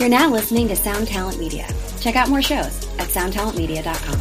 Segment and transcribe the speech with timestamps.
[0.00, 1.68] You're now listening to Sound Talent Media.
[2.00, 4.18] Check out more shows at soundtalentmedia.com.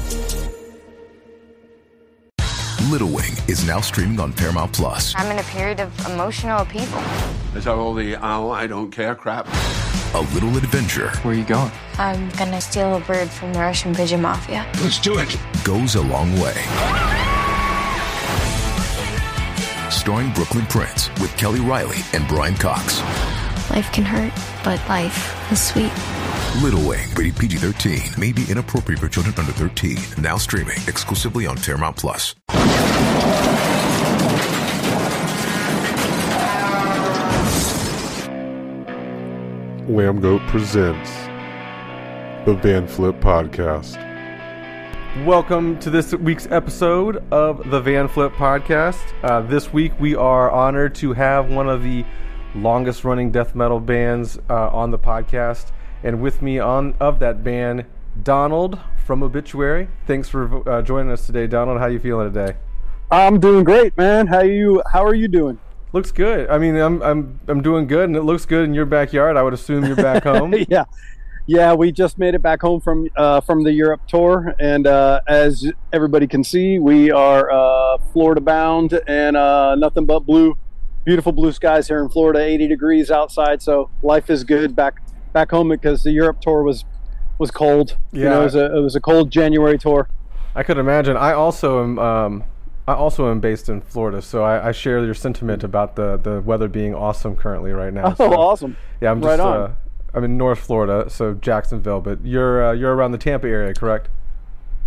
[2.92, 5.14] Little Wing is now streaming on Paramount Plus.
[5.16, 7.00] I'm in a period of emotional upheaval.
[7.56, 9.48] Is that all the oh, I don't care crap?
[10.16, 11.72] A little adventure Where are you going?
[11.98, 14.70] I'm gonna steal a bird from the Russian pigeon mafia.
[14.82, 15.34] Let's do it.
[15.64, 16.56] goes a long way.
[19.90, 23.02] Starring Brooklyn Prince with Kelly Reilly and Brian Cox.
[23.70, 24.34] Life can hurt,
[24.64, 25.92] but life is sweet.
[26.64, 29.96] Little Wing, rated PG 13, may be inappropriate for children under 13.
[30.18, 32.34] Now streaming exclusively on Paramount Plus.
[39.88, 41.12] Lambgoat presents
[42.46, 44.04] the Vanflip Podcast.
[45.26, 49.02] Welcome to this week's episode of the Vanflip Podcast.
[49.22, 52.04] Uh, this week we are honored to have one of the
[52.56, 55.72] longest running death metal bands uh, on the podcast,
[56.04, 57.86] and with me on of that band,
[58.22, 59.88] Donald from Obituary.
[60.06, 61.80] Thanks for uh, joining us today, Donald.
[61.80, 62.58] How you feeling today?
[63.12, 64.28] I'm doing great, man.
[64.28, 64.84] How you?
[64.92, 65.60] How are you doing?
[65.94, 66.50] Looks good.
[66.50, 69.38] I mean, I'm I'm I'm doing good, and it looks good in your backyard.
[69.38, 70.54] I would assume you're back home.
[70.70, 70.86] yeah,
[71.48, 71.74] yeah.
[71.74, 75.72] We just made it back home from uh, from the Europe tour, and uh, as
[75.92, 80.56] everybody can see, we are uh, Florida bound, and uh, nothing but blue,
[81.06, 82.40] beautiful blue skies here in Florida.
[82.40, 84.96] 80 degrees outside, so life is good back
[85.34, 86.86] back home because the Europe tour was
[87.38, 87.98] was cold.
[88.12, 88.42] You know, Yeah.
[88.42, 90.10] it was a it was a cold January tour.
[90.56, 91.16] I could imagine.
[91.18, 92.00] I also am.
[92.00, 92.44] Um,
[92.88, 96.42] I also am based in Florida, so I, I share your sentiment about the, the
[96.42, 98.08] weather being awesome currently right now.
[98.20, 98.78] Oh, So, awesome!
[99.00, 99.40] Yeah, I'm just.
[99.40, 99.46] Right.
[99.46, 99.72] Uh,
[100.12, 102.02] I'm in North Florida, so Jacksonville.
[102.02, 104.10] But you're uh, you're around the Tampa area, correct?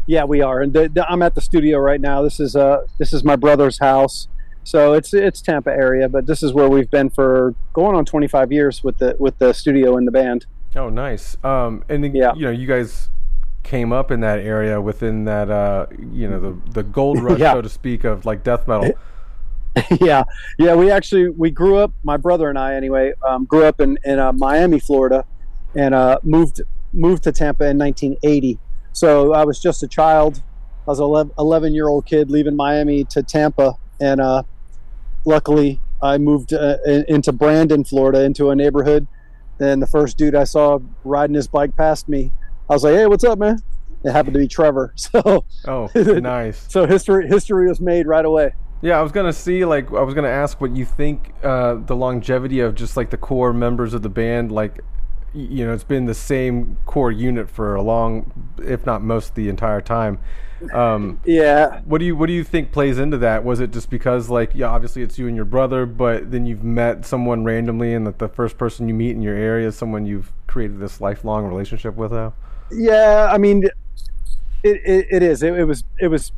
[0.06, 2.22] Yeah, we are, and the, the, I'm at the studio right now.
[2.22, 4.26] This is uh this is my brother's house,
[4.64, 8.52] so it's it's Tampa area, but this is where we've been for going on 25
[8.52, 10.46] years with the with the studio and the band.
[10.74, 11.36] Oh, nice.
[11.44, 12.32] Um, and then, Yeah.
[12.34, 13.10] you know, you guys
[13.62, 17.52] came up in that area within that, uh, you know, the the gold rush, Yeah.
[17.54, 18.92] so to speak, of like death metal.
[20.00, 20.24] yeah,
[20.58, 20.74] yeah.
[20.74, 21.92] We actually we grew up.
[22.04, 25.24] My brother and I, anyway, um, grew up in in uh, Miami, Florida,
[25.74, 26.60] and uh, moved
[26.92, 28.58] moved to Tampa in 1980.
[28.92, 30.42] So I was just a child.
[30.86, 34.42] I was an 11 year old kid leaving Miami to Tampa, and uh,
[35.24, 39.06] luckily I moved uh, in- into Brandon, Florida, into a neighborhood.
[39.60, 42.32] And the first dude I saw riding his bike past me,
[42.68, 43.58] I was like, "Hey, what's up, man?"
[44.04, 44.92] It happened to be Trevor.
[44.96, 46.66] So Oh, nice.
[46.68, 48.54] so history history was made right away.
[48.80, 51.94] Yeah, I was gonna see, like, I was gonna ask what you think uh, the
[51.94, 54.80] longevity of just like the core members of the band, like,
[55.34, 59.48] you know, it's been the same core unit for a long, if not most, the
[59.48, 60.18] entire time.
[60.72, 63.44] Um, Yeah, what do you what do you think plays into that?
[63.44, 66.62] Was it just because, like, yeah, obviously it's you and your brother, but then you've
[66.62, 70.06] met someone randomly, and that the first person you meet in your area is someone
[70.06, 72.34] you've created this lifelong relationship with now?
[72.70, 73.64] Yeah, I mean,
[74.62, 75.42] it, it, it is.
[75.42, 76.32] It, it was it was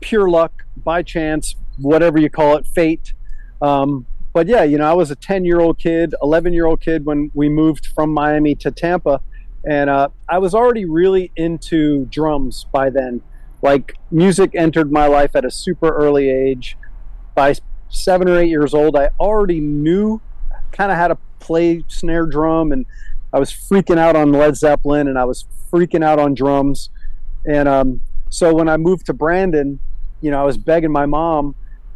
[0.00, 3.14] pure luck, by chance, whatever you call it, fate.
[3.62, 6.80] Um, but yeah, you know, I was a ten year old kid, eleven year old
[6.80, 9.20] kid when we moved from Miami to Tampa,
[9.64, 13.22] and uh, I was already really into drums by then.
[13.62, 16.76] Like music entered my life at a super early age.
[17.34, 17.54] By
[17.88, 20.20] seven or eight years old, I already knew
[20.72, 22.84] kind of how to play snare drum and
[23.32, 26.90] I was freaking out on Led Zeppelin and I was freaking out on drums.
[27.46, 29.78] And um, so when I moved to Brandon,
[30.20, 31.54] you know, I was begging my mom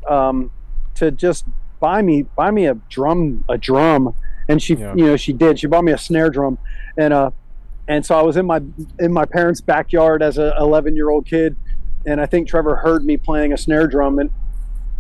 [0.09, 0.51] um,
[0.97, 1.45] to just
[1.81, 4.15] buy me buy me a drum a drum,
[4.49, 4.95] and she Yeah.
[4.95, 5.59] you know she did.
[5.59, 6.59] She bought me a snare drum,
[6.97, 7.31] and uh,
[7.87, 8.61] and so I was in my
[8.99, 11.57] in my parents' backyard as a 11 year old kid,
[12.07, 14.31] and I think Trevor heard me playing a snare drum, and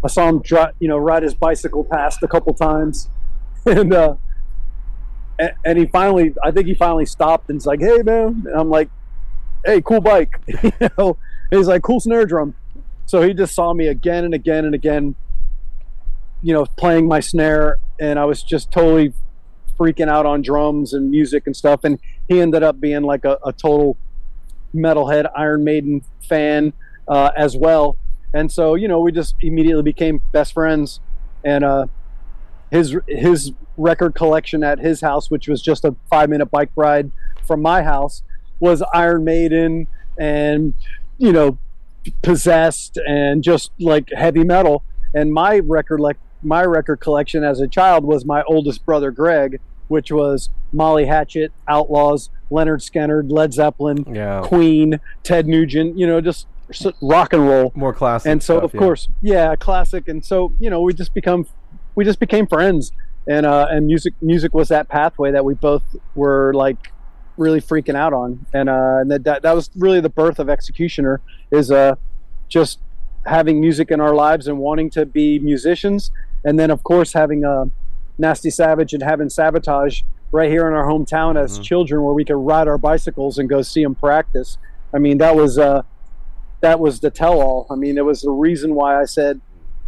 [0.05, 3.09] I saw him dri you know ride his bicycle past a couple times,
[3.67, 4.15] and uh,
[5.39, 8.71] and, and he finally I think he finally stopped and's like, hey man, and I'm
[8.71, 8.89] like,
[9.65, 11.17] hey, cool bike, you know.
[11.51, 12.55] And he's like, cool snare drum.
[13.07, 15.17] So he just saw me again and again and again,
[16.43, 19.13] you know, playing my snare, and I was just totally
[19.79, 21.85] freaking out on drums and music and stuff.
[21.85, 23.97] And he ended up being like a, a total
[24.75, 26.73] metalhead Iron Maiden fan
[27.07, 27.97] uh, as well.
[28.35, 31.01] And so, you know, we just immediately became best friends.
[31.45, 31.87] And uh,
[32.71, 37.11] his his record collection at his house, which was just a five minute bike ride
[37.47, 38.23] from my house,
[38.61, 39.87] was Iron Maiden
[40.19, 40.75] and
[41.17, 41.59] you know
[42.23, 44.83] possessed and just like heavy metal.
[45.15, 49.61] And my record like my record collection as a child was my oldest brother Greg,
[49.89, 54.41] which was Molly Hatchet, Outlaws, Lynyrd Skynyrd, Led Zeppelin, Yeah.
[54.45, 55.99] Queen, Ted Nugent.
[55.99, 56.47] You know, just
[57.01, 58.31] rock and roll More classic.
[58.31, 58.79] and so stuff, of yeah.
[58.79, 61.47] course yeah classic and so you know we just become
[61.95, 62.93] we just became friends
[63.27, 65.83] and uh, and music music was that pathway that we both
[66.15, 66.93] were like
[67.39, 70.51] really freaking out on, and uh, and that, that that was really the birth of
[70.51, 71.21] Executioner
[71.51, 71.95] is uh
[72.49, 72.81] just
[73.27, 76.11] having music in our lives and wanting to be musicians,
[76.45, 77.67] and then of course having uh,
[78.19, 80.03] Nasty Savage and having Sabotage
[80.33, 83.63] right here in our hometown as children, where we could ride our bicycles and go
[83.63, 84.59] see them practice.
[84.93, 85.83] I mean, that was uh,
[86.61, 87.67] that was the tell-all.
[87.71, 89.41] I mean, it was the reason why I said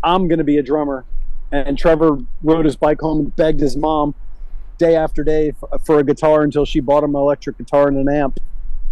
[0.02, 1.05] I'm going to be a drummer.
[1.52, 4.14] And Trevor rode his bike home and begged his mom
[4.79, 7.96] day after day f- for a guitar until she bought him an electric guitar and
[7.96, 8.38] an amp.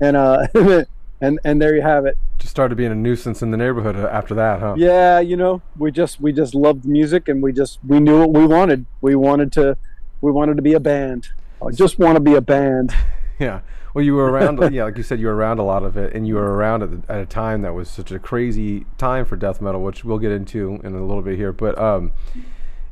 [0.00, 0.48] And uh,
[1.20, 2.16] and and there you have it.
[2.38, 4.74] Just started being a nuisance in the neighborhood after that, huh?
[4.76, 8.32] Yeah, you know, we just we just loved music and we just we knew what
[8.32, 8.86] we wanted.
[9.00, 9.76] We wanted to
[10.20, 11.28] we wanted to be a band.
[11.64, 12.94] I just want to be a band.
[13.38, 13.60] Yeah.
[13.94, 16.12] Well, you were around, yeah, like you said, you were around a lot of it,
[16.12, 19.24] and you were around at, the, at a time that was such a crazy time
[19.24, 21.52] for death metal, which we'll get into in a little bit here.
[21.52, 22.12] But um,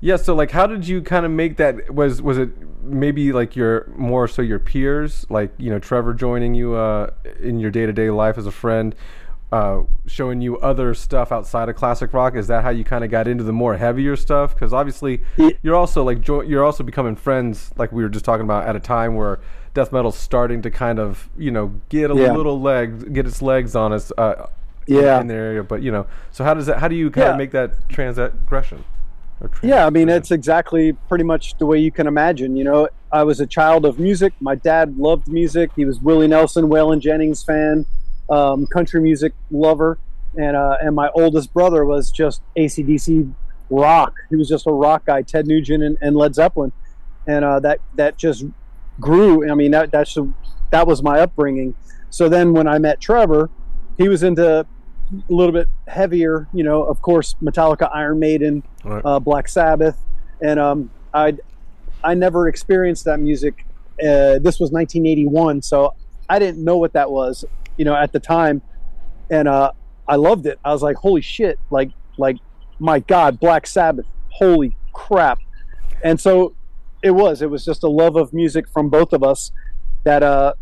[0.00, 1.94] yeah, so like, how did you kind of make that?
[1.94, 2.50] Was was it
[2.82, 7.10] maybe like your more so your peers, like you know Trevor joining you uh,
[7.40, 8.94] in your day to day life as a friend?
[9.52, 13.10] Uh, showing you other stuff outside of classic rock is that how you kind of
[13.12, 15.20] got into the more heavier stuff because obviously
[15.62, 18.74] you're also like jo- you're also becoming friends like we were just talking about at
[18.74, 19.38] a time where
[19.72, 22.32] death metal's starting to kind of you know get a Yeah.
[22.32, 24.46] little leg get its legs on us uh,
[24.88, 25.20] Yeah.
[25.20, 27.34] in the area but you know so how does that how do you kind of
[27.34, 27.38] Yeah.
[27.38, 28.82] make that transgression
[29.62, 32.56] Yeah, I mean, it's exactly pretty much the way you can imagine.
[32.56, 34.32] You know, I was a child of music.
[34.40, 35.70] My dad loved music.
[35.76, 37.84] He was Willie Nelson, Waylon Jennings fan,
[38.30, 39.98] um, country music lover,
[40.38, 43.32] and uh, and my oldest brother was just ACDC
[43.68, 44.14] rock.
[44.30, 46.72] He was just a rock guy, Ted Nugent and, and Led Zeppelin,
[47.26, 48.44] and uh, that that just
[49.00, 49.50] grew.
[49.50, 50.16] I mean, that that's
[50.70, 51.74] that was my upbringing.
[52.10, 53.50] So then when I met Trevor,
[53.98, 54.66] he was into
[55.12, 59.02] a little bit heavier, you know, of course, Metallica, Iron Maiden, Right.
[59.04, 59.98] uh, Black Sabbath,
[60.40, 61.34] and um, I
[62.02, 63.64] I never experienced that music.
[64.00, 65.94] Uh, this was 1981, so
[66.28, 67.44] I didn't know what that was,
[67.76, 68.62] you know, at the time,
[69.30, 69.72] and uh,
[70.06, 70.58] I loved it.
[70.64, 72.36] I was like, holy shit, like like
[72.78, 75.38] my God, Black Sabbath, holy crap,
[76.02, 76.54] and so
[77.02, 77.42] it was.
[77.42, 79.52] It was just a love of music from both of us
[80.04, 80.54] that uh,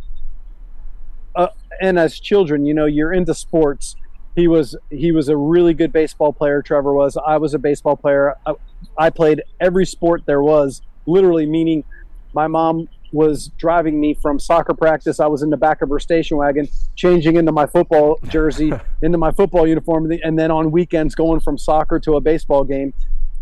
[1.34, 1.48] uh
[1.80, 3.96] and as children, you know, you're into sports
[4.34, 7.16] he was he was a really good baseball player trevor was.
[7.16, 8.34] I was a baseball player.
[8.46, 8.54] I,
[8.98, 11.84] I played every sport there was literally meaning
[12.32, 15.20] my mom was driving me from soccer practice.
[15.20, 18.72] I was in the back of her station wagon changing into my football jersey
[19.02, 22.92] into my football uniform and then on weekends going from soccer to a baseball game.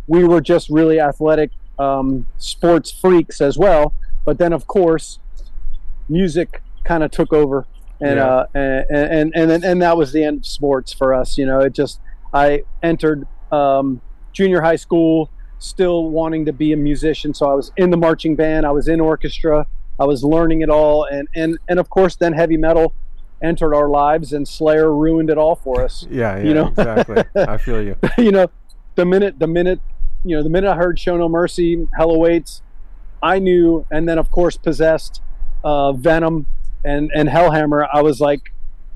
[0.07, 3.95] We were just really athletic um, sports freaks as well.
[4.27, 5.19] But then of course
[6.09, 7.67] music kind of took over
[8.03, 8.27] and Yeah.
[8.27, 11.61] uh and, and and and that was the end of sports for us you know
[11.61, 12.01] it just
[12.35, 14.01] i entered um
[14.33, 17.33] junior high school still wanting to be a musician.
[17.35, 19.67] So i was in the marching band i was in orchestra
[20.01, 21.05] i was learning it all.
[21.05, 22.95] And and and of course then heavy metal
[23.43, 26.07] entered our lives and slayer ruined it all for us.
[26.11, 26.67] Yeah yeah you know?
[26.69, 27.25] exactly.
[27.37, 27.97] I feel you.
[28.19, 28.47] You know,
[28.97, 29.81] the minute the minute
[30.25, 32.63] you know the minute I heard "Show No Mercy," "Hell Awaits,"
[33.23, 35.21] I knew, and then of course "Possessed,"
[35.65, 36.47] uh, "Venom,"
[36.85, 38.53] and and "Hellhammer." I was like,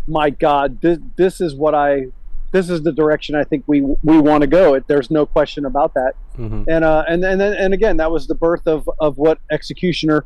[0.07, 2.07] my God, this this is what I,
[2.53, 4.75] this is the direction I think we we want to go.
[4.75, 6.15] It, There's no question about that.
[6.37, 9.39] hmm And uh, and and then and again, that was the birth of of what
[9.51, 10.25] Executioner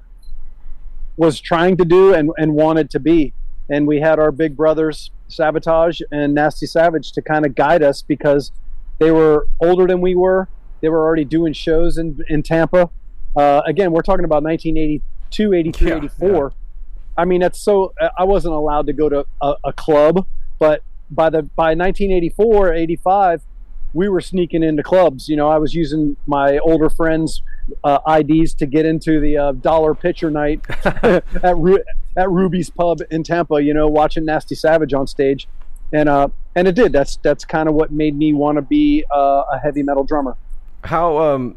[1.16, 3.32] was trying to do and and wanted to be.
[3.68, 8.02] And we had our big brothers, Sabotage and Nasty Savage, to kind of guide us
[8.02, 8.50] because
[8.98, 10.48] they were older than we were.
[10.80, 12.90] They were already doing shows in in Tampa.
[13.36, 16.52] Uh, again, we're talking about 1982, 83, Yeah, 84.
[17.16, 17.92] I mean, that's so.
[18.18, 20.26] I wasn't allowed to go to a, a club,
[20.58, 23.42] but by the by 1984, 85,
[23.92, 25.28] we were sneaking into clubs.
[25.28, 27.42] You know, I was using my older friends'
[27.84, 31.82] uh, IDs to get into the uh, dollar pitcher night at Ru-
[32.16, 33.62] at Ruby's Pub in Tampa.
[33.62, 35.48] You know, watching Nasty Savage on stage,
[35.92, 36.92] and uh, and it did.
[36.92, 40.36] That's that's kind of what made me want to be uh, a heavy metal drummer.
[40.84, 41.56] how um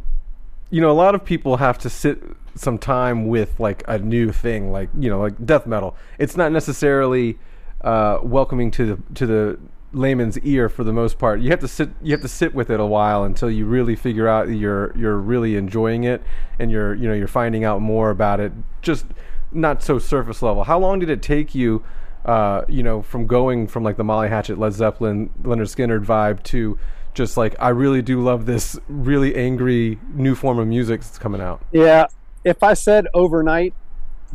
[0.70, 2.22] you know a lot of people have to sit
[2.56, 5.96] some time with like a new thing like you know like death metal.
[6.18, 7.40] It's not necessarily
[7.82, 9.60] uh welcoming to the to the
[9.92, 11.40] layman's ear for the most part.
[11.42, 13.96] You have to sit you have to sit with it a while until you really
[13.96, 16.22] figure out you're you're really enjoying it
[16.60, 19.06] and you're you know you're finding out more about it just
[19.52, 20.64] not so surface level.
[20.64, 21.84] How long did it take you
[22.26, 26.42] uh, you know, from going from like the Molly Hatchet, Led Zeppelin, Lynyrd Skynyrd vibe
[26.44, 26.78] to
[27.14, 31.42] just like I really do love this really angry new form of music that's coming
[31.42, 31.62] out.
[31.72, 32.08] Yeah,
[32.44, 33.74] if I said overnight,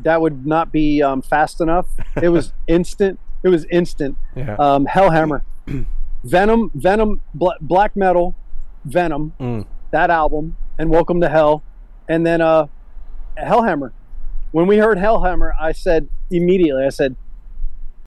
[0.02, 1.86] that would not be um, fast enough.
[2.22, 3.18] It was instant.
[3.42, 4.16] It was instant.
[4.36, 4.54] Yeah.
[4.58, 5.42] Um, Hellhammer,
[6.24, 8.34] Venom, Venom, Bla- Black Metal,
[8.84, 9.66] Venom, Mm.
[9.90, 11.62] that album, and Welcome to Hell.
[12.08, 12.66] and then uh,
[13.36, 13.92] Hellhammer.
[14.50, 17.16] When we heard Hellhammer, I said immediately, I said,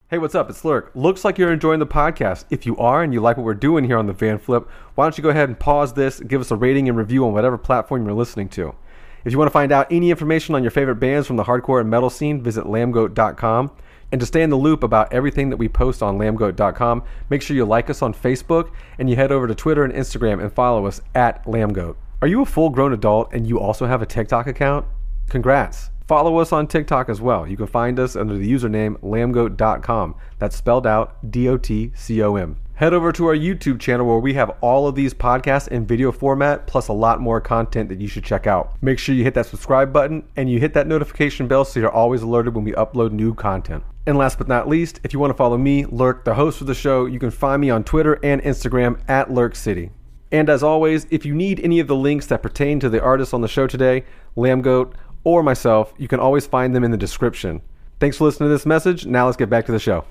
[0.10, 0.50] Hey, what's up?
[0.50, 0.92] It's Lurk.
[0.94, 2.44] Looks like you're enjoying the podcast.
[2.50, 5.18] If you are and you like what we're doing here on the Vanflip, why don't
[5.18, 8.04] you go ahead and pause this, give us a rating and review on whatever platform
[8.06, 8.76] you're listening to.
[9.24, 11.80] If you want to find out any information on your favorite bands from the hardcore
[11.80, 13.72] and metal scene, visit lambgoat.com.
[14.12, 17.56] And to stay in the loop about everything that we post on lambgoat.com, make sure
[17.56, 20.86] you like us on Facebook and you head over to Twitter and Instagram and follow
[20.86, 21.96] us at lambgoat.
[22.22, 24.86] Are you a full grown adult and you also have a TikTok account?
[25.30, 25.92] Congrats.
[26.08, 27.48] Follow us on TikTok as well.
[27.48, 30.16] You can find us under the username lambgoat.com.
[30.40, 32.61] That's spelled out D O T C O M.
[32.82, 36.12] Head over to our YouTube channel where we have all of these podcasts in video
[36.12, 38.74] format plus a lot more content that you should check out.
[38.82, 41.92] Make sure you hit that subscribe button and you hit that notification bell so you're
[41.92, 43.84] always alerted when we upload new content.
[44.08, 46.66] And last but not least, if you want to follow me, Lurk, the host of
[46.66, 49.92] the show, you can find me on Twitter and Instagram at Lurk City.
[50.32, 53.32] And as always, if you need any of the links that pertain to the artists
[53.32, 57.62] on the show today, Lambgoat, or myself, you can always find them in the description.
[58.00, 59.06] Thanks for listening to this message.
[59.06, 60.04] Now let's get back to the show.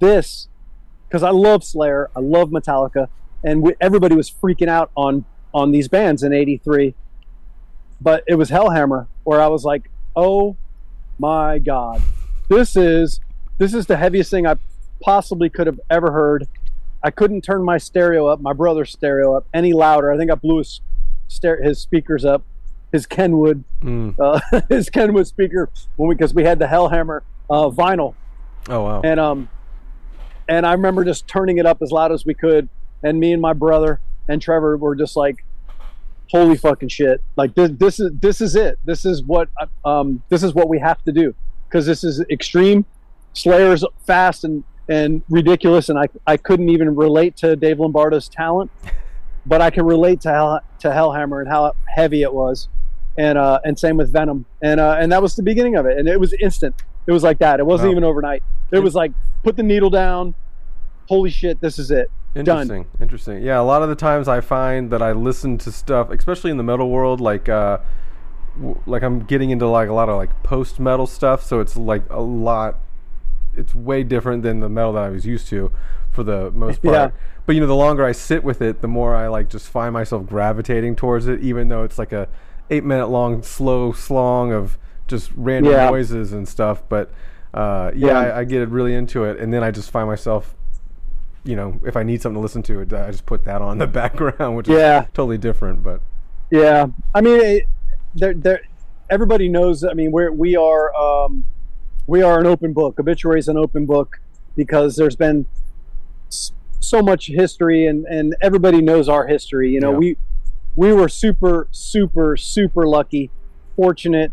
[0.00, 0.48] this
[1.08, 3.08] because I love Slayer, I love Metallica,
[3.44, 5.24] and we, everybody was freaking out on
[5.54, 6.94] on these bands in '83.
[8.00, 10.56] But it was Hellhammer where I was like, "Oh
[11.18, 12.00] my god,
[12.48, 13.20] this is
[13.58, 14.56] this is the heaviest thing I
[15.00, 16.46] possibly could have ever heard."
[17.02, 20.12] I couldn't turn my stereo up, my brother's stereo up, any louder.
[20.12, 20.80] I think I blew his
[21.62, 22.42] his speakers up,
[22.90, 23.62] his Kenwood,
[24.18, 28.14] uh, his Kenwood speaker when we because we had the Hellhammer uh, vinyl
[28.68, 29.00] Oh, wow.
[29.02, 29.48] and um
[30.48, 32.68] and I remember just turning it up as loud as we could.
[33.02, 35.44] And me and my brother and Trevor were just like
[36.30, 37.22] holy fucking shit.
[37.36, 38.78] Like this this is this is it.
[38.84, 39.48] This is what
[39.84, 41.34] um this is what we have to do.
[41.68, 42.86] Because this is extreme.
[43.34, 48.70] Slayer's fast and and ridiculous and I I couldn't even relate to Dave Lombardo's talent.
[49.46, 52.68] But I can relate to Hell, to Hellhammer and how heavy it was.
[53.16, 54.44] And uh and same with Venom.
[54.60, 55.96] And uh and that was the beginning of it.
[55.96, 56.74] And it was instant
[57.08, 57.92] it was like that it wasn't Wow.
[57.92, 59.10] even overnight it was like
[59.42, 60.34] put the needle down
[61.08, 62.86] holy shit this is it Interesting.
[63.00, 63.42] Interesting.
[63.42, 66.56] Yeah, a lot of the times I find that I listen to stuff, especially in
[66.58, 67.78] the metal world, like uh,
[68.56, 71.42] w- like I'm getting into like a lot of like post metal stuff.
[71.42, 72.78] So it's like a lot.
[73.56, 75.72] It's way different than the metal that I was used to,
[76.12, 76.94] for the most part.
[76.94, 77.10] Yeah.
[77.46, 79.92] But you know, the longer I sit with it, the more I like just find
[79.94, 82.28] myself gravitating towards it, even though it's like a
[82.70, 85.90] eight minute long slow slong of just random Yeah.
[85.90, 86.82] noises and stuff.
[86.88, 87.10] But
[87.54, 88.18] uh, yeah, Yeah.
[88.34, 90.54] I, I get really into it, and then I just find myself
[91.44, 93.78] you know, if I need something to listen to, it, I just put that on
[93.78, 95.02] the background, which Yeah.
[95.04, 95.82] is totally different.
[95.82, 96.02] But
[96.50, 97.62] Yeah, I mean, it,
[98.14, 98.60] there, there,
[99.08, 99.82] everybody knows.
[99.82, 101.46] I mean, we're we are um,
[102.06, 102.98] we are an open book.
[103.00, 104.20] Obituary is an open book
[104.56, 105.46] because there's been
[106.80, 109.70] so much history, and and everybody knows our history.
[109.72, 109.98] You know, Yeah.
[109.98, 110.16] we
[110.76, 113.30] we were super, super, super lucky,
[113.76, 114.32] fortunate,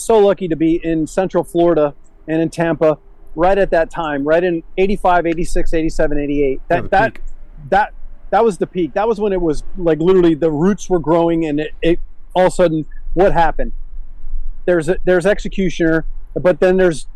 [0.00, 1.94] so lucky to be in Central Florida
[2.28, 2.98] and in Tampa
[3.34, 6.60] right at that time, right in 85, 86, 87, 88.
[6.68, 7.22] That Yeah, that peak.
[7.70, 7.94] that
[8.30, 8.94] that was the peak.
[8.94, 12.00] That was when it was like literally the roots were growing, and it, it
[12.34, 13.72] all of a sudden what happened?
[14.66, 17.06] There's a, there's executioner, but then there's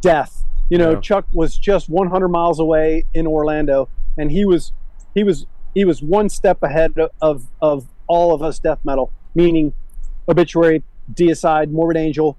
[0.00, 0.44] death.
[0.68, 1.00] You know, Yeah.
[1.00, 4.72] Chuck was just 100 miles away in Orlando, and he was
[5.14, 9.10] he was he was one step ahead of of, of all of us death metal,
[9.34, 9.72] meaning
[10.28, 10.82] obituary,
[11.14, 12.36] deicide, morbid angel,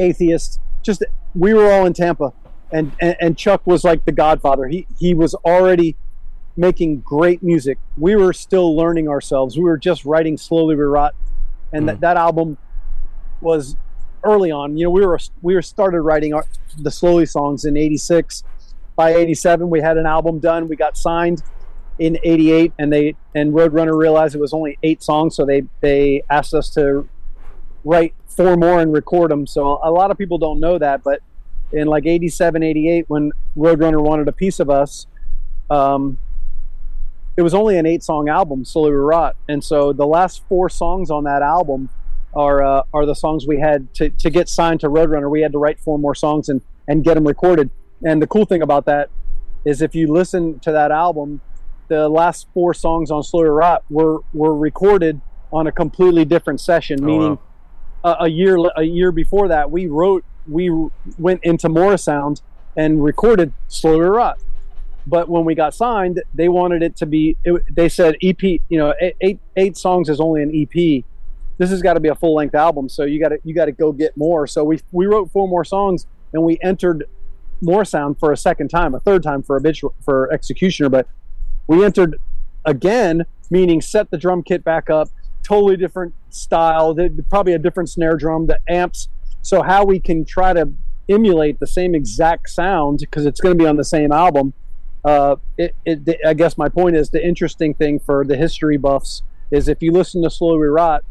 [0.00, 0.58] atheists.
[0.82, 1.04] Just
[1.34, 2.32] we were all in Tampa,
[2.70, 4.68] and, and and Chuck was like the Godfather.
[4.68, 5.96] He he was already
[6.56, 7.78] making great music.
[7.96, 9.56] We were still learning ourselves.
[9.56, 11.14] We were just writing slowly we rot,
[11.72, 12.00] and that hmm.
[12.00, 12.58] that album
[13.40, 13.76] was
[14.24, 14.76] early on.
[14.76, 16.44] You know, we were we were started writing our,
[16.78, 18.44] the slowly songs in '86.
[18.96, 20.68] By '87, we had an album done.
[20.68, 21.42] We got signed
[21.98, 26.22] in '88, and they and Roadrunner realized it was only eight songs, so they they
[26.30, 27.08] asked us to
[27.86, 29.46] write four more and record them.
[29.46, 31.20] So a lot of people don't know that, but
[31.72, 35.06] in like 87, 88, when Roadrunner wanted a piece of us,
[35.70, 36.18] um,
[37.36, 39.36] it was only an eight song album, Slowly We Rot.
[39.48, 41.88] And so the last four songs on that album
[42.34, 45.30] are, uh, are the songs we had to, to get signed to Roadrunner.
[45.30, 47.70] We had to write four more songs and, and get them recorded.
[48.04, 49.10] And the cool thing about that
[49.64, 51.40] is if you listen to that album,
[51.88, 55.20] the last four songs on Slowly Rot were, were recorded
[55.52, 57.38] on a completely different session, Oh, meaning wow.
[58.06, 60.70] A, year a year before that, we wrote we
[61.18, 62.40] went into Morrisound
[62.76, 64.38] and recorded Slowly We Rot.
[65.08, 67.36] But when we got signed, they wanted it to be.
[67.44, 68.42] It, they said EP.
[68.42, 71.04] You know, eight eight songs is only an EP.
[71.58, 72.88] This has got to be a full length album.
[72.88, 74.46] So you got to you got to go get more.
[74.46, 77.04] So we we wrote four more songs and we entered
[77.62, 80.88] Morrisound for a second time, a third time for a bitch for Executioner.
[80.88, 81.08] But
[81.66, 82.18] we entered
[82.64, 85.08] again, meaning set the drum kit back up,
[85.46, 86.94] totally different style,
[87.28, 89.08] probably a different snare drum, the amps.
[89.42, 90.72] So how we can try to
[91.08, 94.52] emulate the same exact sound because it's going to be on the same album.
[95.04, 99.22] Uh, it, it, I guess my point is the interesting thing for the history buffs
[99.52, 101.04] is if you listen to Slowly Rot,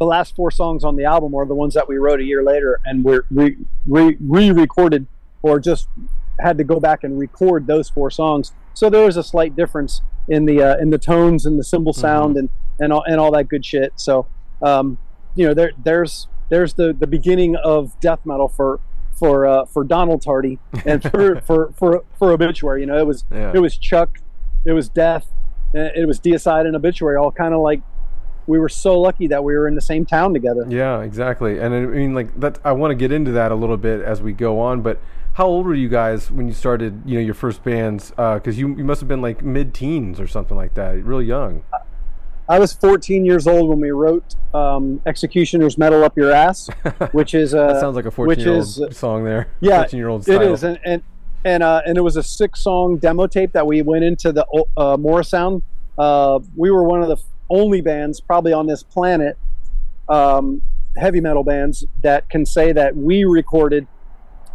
[0.00, 2.42] the last four songs on the album are the ones that we wrote a year
[2.42, 5.06] later and we're re, re, re-recorded
[5.42, 5.88] or just
[6.40, 8.52] had to go back and record those four songs.
[8.74, 11.92] So there was a slight difference in the uh, in the tones and the cymbal
[11.92, 12.48] sound and
[12.80, 13.92] and all, and all that good shit.
[13.96, 14.26] So
[14.62, 14.98] um,
[15.34, 18.80] you know there there's there's the the beginning of death metal for
[19.14, 22.80] for uh, for Donald Tardy and for for for for obituary.
[22.80, 23.52] You know it was Yeah.
[23.54, 24.18] it was Chuck,
[24.64, 25.26] it was Death,
[25.74, 27.16] uh, it was Deicide and obituary.
[27.16, 27.80] All kind of like
[28.46, 30.64] we were so lucky that we were in the same town together.
[30.68, 31.58] Yeah, exactly.
[31.58, 32.58] And I mean, like that.
[32.64, 34.80] I want to get into that a little bit as we go on.
[34.80, 34.98] But
[35.34, 37.02] how old were you guys when you started?
[37.04, 38.10] You know, your first bands?
[38.10, 41.04] Because you you must have been like mid-teens or something like that.
[41.04, 41.62] Really young.
[42.48, 46.68] I was 14 years old when we wrote um, "Executioner's Metal Up Your Ass,"
[47.12, 49.48] which is uh, That sounds like a which fourteen-year-old is uh, song there.
[49.60, 50.28] yeah, fourteen-year-old.
[50.28, 51.02] It is, and and
[51.44, 54.96] and uh, and it was a six-song demo tape that we went into the uh,
[54.96, 55.62] Morrisound.
[55.98, 57.16] Uh, we were one of the
[57.50, 59.36] only bands, probably on this planet,
[60.08, 60.62] um,
[60.96, 63.86] heavy metal bands that can say that we recorded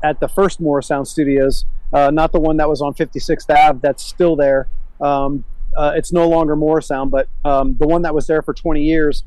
[0.03, 3.79] at the first Morrisound Studios, uh, not the one that was on 56th Ave.
[3.81, 4.67] That's still there.
[5.00, 5.45] Um,
[5.77, 9.24] uh, it's no longer Morrisound, but um, the one that was there for 20 years.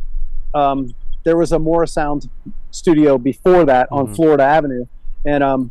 [0.54, 2.28] Um, there was a Morrisound
[2.70, 4.86] studio before that on Florida Avenue,
[5.24, 5.70] and um,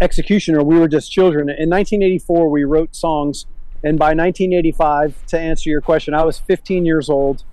[0.00, 1.48] Executioner, we were just children.
[1.48, 3.46] In 1984, we wrote songs,
[3.82, 7.44] and by 1985, to answer your question, I was 15 years old,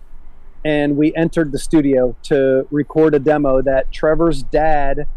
[0.63, 5.07] and we entered the studio to record a demo that Trevor's dad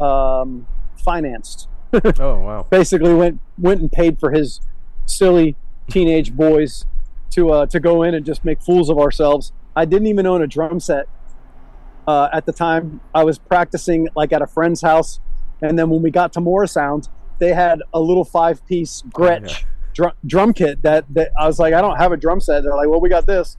[0.00, 0.66] um,
[1.04, 1.68] financed.
[2.20, 2.66] oh wow.
[2.70, 4.60] Basically, went went and paid for his
[5.06, 5.56] silly
[5.90, 6.86] teenage boys
[7.30, 9.52] to uh, to go in and just make fools of ourselves.
[9.76, 11.06] I didn't even own a drum set
[12.06, 13.00] uh, at the time.
[13.14, 15.20] I was practicing like at a friend's house,
[15.62, 20.12] and then when we got to Morrisound, they had a little five piece Gretsch drum,
[20.26, 22.62] drum kit that, that I was like, I don't have a drum set.
[22.62, 23.56] They're like, well, we got this.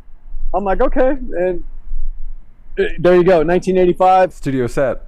[0.54, 1.64] I'm like, okay, and
[2.78, 5.04] uh, there you go, 1985 Studio set.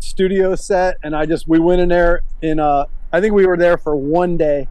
[0.00, 3.56] studio set and I just we went in there in uh I think we were
[3.56, 4.68] there for one day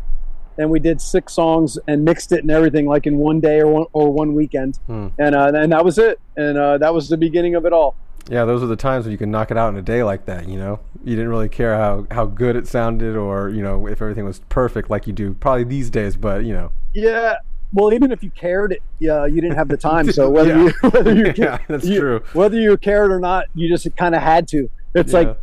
[0.59, 3.67] and we did six songs and mixed it and everything like in one day or
[3.67, 5.07] one or one weekend Hmm.
[5.17, 7.95] and uh, and that was it and uh, that was the beginning of it all
[8.29, 10.25] Yeah, those are the times when you can knock it out in a day like
[10.25, 10.47] that.
[10.47, 14.01] You know, you didn't really care how how good it sounded or you know if
[14.03, 16.15] everything was perfect like you do probably these days.
[16.15, 17.35] But you know, yeah
[17.73, 20.63] well even if you cared yeah you didn't have the time so whether Yeah.
[20.83, 22.19] you whether you Yeah, that's you- true.
[22.33, 25.19] whether you cared or not you just kind of had to it's Yeah.
[25.19, 25.37] like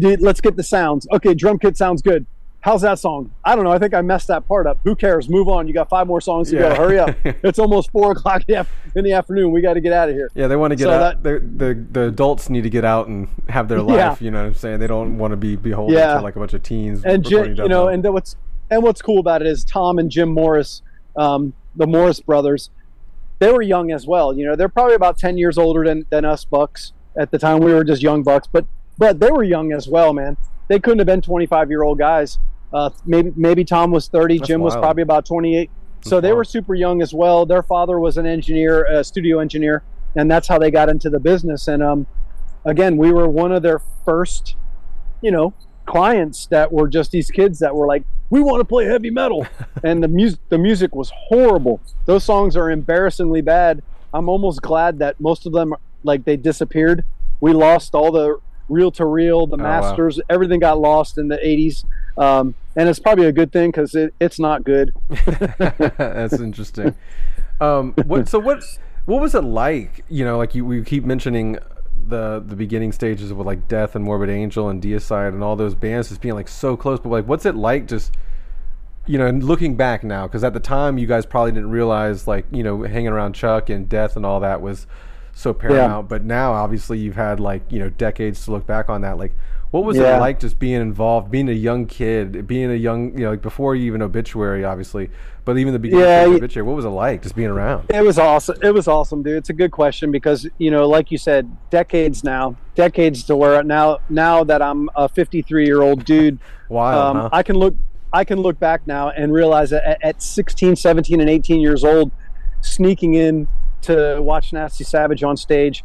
[0.00, 2.26] dude, let's get the sounds okay drum kit sounds good
[2.60, 3.32] How's that song?
[3.44, 3.70] I don't know.
[3.70, 4.78] I think I messed that part up.
[4.82, 5.28] Who cares?
[5.28, 5.68] Move on.
[5.68, 6.70] You got five more songs to Yeah.
[6.70, 6.74] go.
[6.74, 7.14] Hurry up.
[7.24, 9.52] it's almost four o'clock in the af- in the afternoon.
[9.52, 10.28] We got to get out of here.
[10.34, 11.22] yeah, they want to get So out.
[11.22, 13.96] the, the the adults need to get out and have their life.
[13.96, 14.16] Yeah.
[14.24, 14.80] You know what I'm saying?
[14.80, 16.14] They don't want to be beholden Yeah.
[16.14, 17.04] to like a bunch of teens.
[17.04, 18.34] and Jim, you know, and what's
[18.70, 20.82] and what's cool about it is Tom and Jim Morris,
[21.16, 22.70] um, the Morris brothers,
[23.38, 24.34] they were young as well.
[24.36, 27.60] You know, they're probably about ten years older than, than us bucks at the time.
[27.60, 28.66] We were just young bucks, but
[28.98, 30.36] but they were young as well, man.
[30.68, 32.38] They couldn't have been twenty five year old guys.
[32.72, 35.70] Uh, maybe maybe Tom was thirty, That's Jim was probably about twenty eight.
[36.02, 37.44] So That's they were super young as well.
[37.46, 39.82] Their father was an engineer, a studio engineer,
[40.14, 41.66] and that's how they got into the business.
[41.68, 42.06] And um,
[42.64, 44.56] again, we were one of their first,
[45.22, 45.54] you know,
[45.86, 49.46] clients that were just these kids that were like, we want to play heavy metal,
[49.82, 51.80] and the music the music was horrible.
[52.04, 53.82] Those songs are embarrassingly bad.
[54.12, 57.04] I'm almost glad that most of them like they disappeared.
[57.40, 59.80] We lost all the reel to reel, the Oh, wow.
[59.80, 61.84] masters, everything got lost in the 80s.
[62.16, 64.92] Um, and it's probably a good thing because it, it's not good.
[65.48, 66.94] That's interesting.
[67.60, 68.62] Um, what so what
[69.06, 70.04] what was it like?
[70.08, 71.58] You know, like you we keep mentioning
[72.06, 75.74] the the beginning stages with like Death and Morbid Angel and Deicide and all those
[75.74, 76.98] bands just being like so close.
[77.00, 78.12] But like, what's it like just
[79.06, 82.26] you know, and looking back now, because at the time you guys probably didn't realize
[82.28, 84.86] like you know hanging around Chuck and Death and all that was
[85.38, 86.08] so paramount.
[86.08, 89.18] But now obviously you've had like you know decades to look back on that.
[89.18, 89.32] Like,
[89.70, 90.16] what was Yeah.
[90.16, 93.42] it like just being involved, being a young kid, being a young you know like
[93.42, 95.10] before you even obituary obviously,
[95.44, 96.66] but even the beginning Yeah, of obituary.
[96.66, 97.86] What was it like just being around?
[97.88, 98.56] It was awesome.
[98.62, 99.36] It was awesome, dude.
[99.36, 103.62] It's a good question because you know, like you said, decades now, decades to where
[103.62, 107.28] now, now that I'm a 53 year old dude, Wild, um, huh?
[107.32, 107.76] I can look,
[108.12, 111.84] I can look back now and realize that at, at 16, 17, and 18 years
[111.84, 112.10] old,
[112.60, 113.46] sneaking in
[113.82, 115.84] to watch Nasty Savage on stage,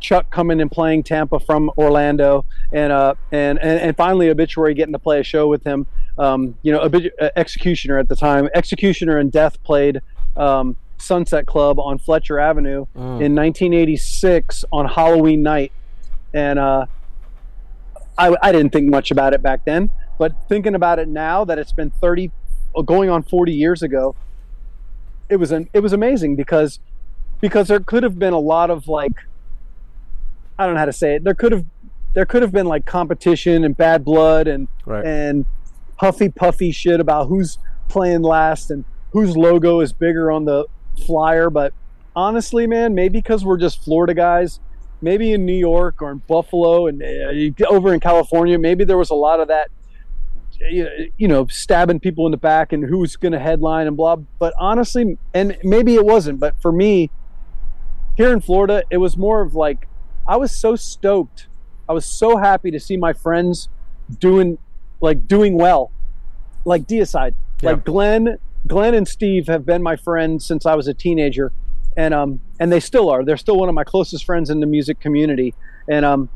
[0.00, 4.92] Chuck coming and playing Tampa from Orlando, and uh, and and, and finally Obituary getting
[4.92, 5.86] to play a show with him.
[6.18, 10.00] Um, you know, Obitu- uh, Executioner at the time, Executioner and Death played
[10.36, 12.86] um, Sunset Club on Fletcher Avenue
[13.20, 15.72] in 1986 on Halloween night,
[16.34, 16.86] and uh,
[18.18, 19.90] I, I didn't think much about it back then.
[20.18, 22.30] But thinking about it now, that it's been 30,
[22.76, 24.14] uh, going on 40 years ago,
[25.28, 26.78] it was an, it was amazing because
[27.42, 29.12] because there could have been a lot of like
[30.58, 31.24] I don't know how to say it.
[31.24, 31.66] There could have
[32.14, 35.04] there could have been like competition and bad blood and Right.
[35.04, 35.44] and
[35.96, 40.64] huffy puffy shit about who's playing last and whose logo is bigger on the
[41.06, 41.50] flyer.
[41.50, 41.72] But
[42.16, 44.60] honestly, man, maybe because we're just Florida guys,
[45.00, 49.10] maybe in New York or in Buffalo and uh, over in California, maybe there was
[49.10, 49.68] a lot of that.
[50.70, 54.16] You you know, stabbing people in the back and who's going to headline and blah.
[54.38, 57.10] But honestly, and maybe it wasn't, but for me,
[58.16, 59.88] here in Florida, it was more of like
[60.26, 61.48] I was so stoked.
[61.88, 63.68] I was so happy to see my friends
[64.18, 64.58] doing
[65.00, 65.90] like doing well.
[66.64, 67.34] Like Deicide.
[67.62, 67.70] Yeah.
[67.70, 71.52] Like Glen Glen and Steve have been my friends since I was a teenager.
[71.96, 73.24] And um and they still are.
[73.24, 75.54] They're still one of my closest friends in the music community.
[75.88, 76.28] And um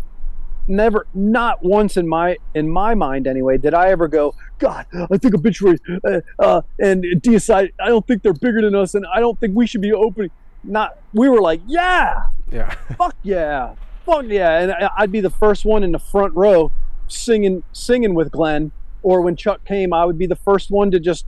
[0.68, 5.16] never not once in my in my mind anyway did I ever go, God, I
[5.16, 9.20] think obituary uh, uh and Deicide, I don't think they're bigger than us and I
[9.20, 10.30] don't think we should be opening
[10.64, 12.70] not we were like, yeah, Yeah.
[12.98, 16.70] fuck yeah, fuck yeah, and I'd be the first one in the front row
[17.08, 20.98] singing singing with Glen, or when Chuck came, I would be the first one to
[21.00, 21.26] just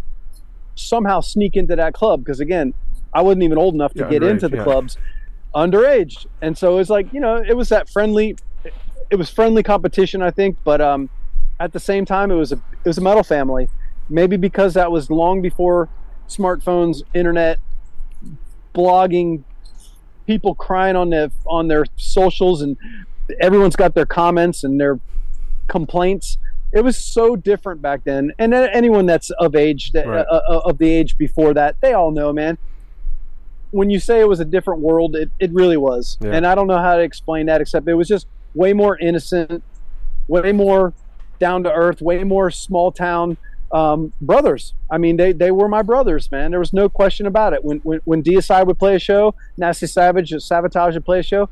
[0.74, 2.20] somehow sneak into that club.
[2.24, 2.74] Because again,
[3.14, 4.64] I wasn't even old enough to Yeah, get underage, into the yeah.
[4.64, 4.96] clubs,
[5.54, 8.36] underage, and so it was like you know it was that friendly,
[9.10, 11.08] it was friendly competition I think, but um,
[11.60, 13.68] at the same time it was a it was a metal family,
[14.08, 15.88] maybe because that was long before
[16.28, 17.58] smartphones, internet,
[18.78, 19.42] blogging,
[20.26, 22.76] people crying on their on their socials, and
[23.40, 25.00] everyone's got their comments and their
[25.66, 26.38] complaints.
[26.72, 30.26] It was so different back then, and anyone that's of age, that, Right.
[30.30, 32.58] uh, uh, of the age before that, they all know, man.
[33.70, 36.32] When you say it was a different world, it, it really was, Yeah.
[36.34, 39.62] and I don't know how to explain that except it was just way more innocent,
[40.28, 40.92] way more
[41.38, 43.36] down to earth, way more small town
[43.72, 44.74] um, brothers.
[44.90, 46.50] I mean, they, they were my brothers, man.
[46.50, 47.64] There was no question about it.
[47.64, 51.48] When when, when Deicide would play a show, Nasty Savage, Sabotage would play a show,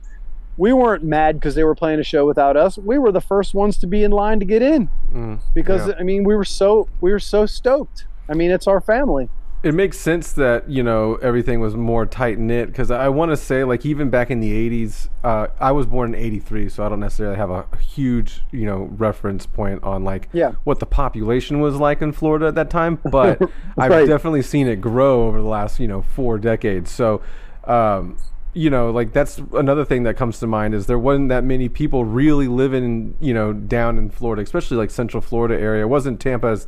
[0.57, 2.79] we weren't mad because they were playing a show without us.
[2.79, 5.95] We were the first ones to be in line to get in Mm, because yeah.
[5.99, 8.07] I mean we were so we were so stoked.
[8.29, 9.29] I mean, it's our family.
[9.67, 13.37] It makes sense that you know everything was more tight knit because I want to
[13.37, 16.89] say like even back in the '80s, uh, I was born in '83, so I
[16.89, 20.53] don't necessarily have a huge you know reference point on like Yeah.
[20.65, 23.43] what the population was like in Florida at that time, but
[23.77, 26.91] I've definitely seen it grow over the last you know four decades.
[26.91, 27.21] So.
[27.65, 28.17] Um,
[28.55, 31.69] you know, like that's another thing that comes to mind is there wasn't that many
[31.69, 35.83] people really living, you know, down in Florida, especially like Central Florida area.
[35.83, 36.67] It wasn't Tampa as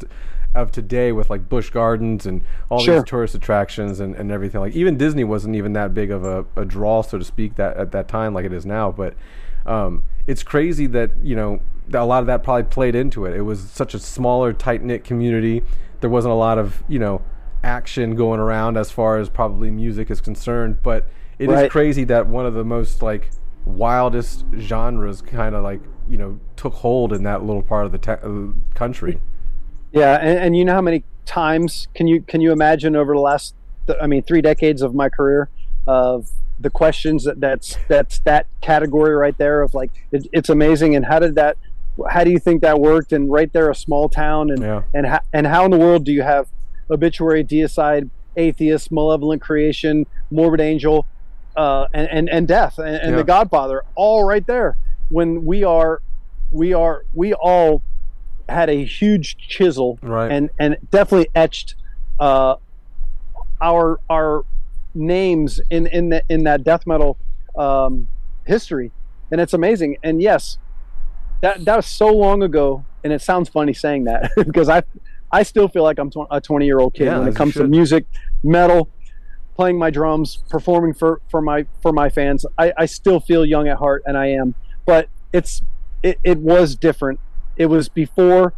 [0.54, 2.96] of today with like Busch Gardens and all Sure.
[2.96, 4.60] these tourist attractions and, and everything.
[4.60, 7.76] Like even Disney wasn't even that big of a, a draw, so to speak, that
[7.76, 8.90] at that time like it is now.
[8.90, 9.14] But
[9.66, 13.36] um, it's crazy that you know that a lot of that probably played into it.
[13.36, 15.62] It was such a smaller, tight knit community.
[16.00, 17.22] There wasn't a lot of you know
[17.62, 20.78] action going around as far as probably music is concerned.
[20.82, 21.06] But
[21.38, 21.70] it is Right.
[21.70, 23.30] crazy that one of the most like
[23.64, 27.98] wildest genres kind of like you know took hold in that little part of the
[27.98, 29.20] te- uh, country.
[29.92, 33.20] Yeah, and, and you know how many times can you can you imagine over the
[33.20, 33.54] last
[33.86, 35.48] th- I mean three decades of my career
[35.86, 40.96] of the questions that that's that's that category right there of like it, it's amazing
[40.96, 41.56] and how did that
[42.10, 44.82] how do you think that worked and right there a small town and Yeah.
[44.94, 46.48] and how, and how in the world do you have
[46.90, 51.06] obituary deicide atheist malevolent creation morbid angel
[51.56, 53.16] uh, and, and and death and, and Yeah.
[53.16, 54.76] the godfather all right there
[55.10, 56.00] when we are
[56.50, 57.82] we are we all
[58.48, 60.30] had a huge chisel Right.
[60.30, 61.74] and and definitely etched
[62.18, 62.56] uh,
[63.60, 64.44] our our
[64.94, 67.16] names in in the, in that death metal
[67.56, 68.08] um,
[68.46, 68.90] history,
[69.30, 69.96] and it's amazing.
[70.02, 70.58] And yes,
[71.40, 74.82] that that was so long ago, and it sounds funny saying that because I
[75.30, 77.54] I still feel like I'm tw- a 20 year old kid Yeah, when it comes
[77.54, 78.06] to music,
[78.42, 78.88] metal,
[79.56, 82.46] playing my drums, performing for for my for my fans.
[82.56, 84.54] I, I still feel young at heart, and I am.
[84.86, 85.62] But it's
[86.02, 87.20] it, it was different.
[87.58, 88.54] It was before.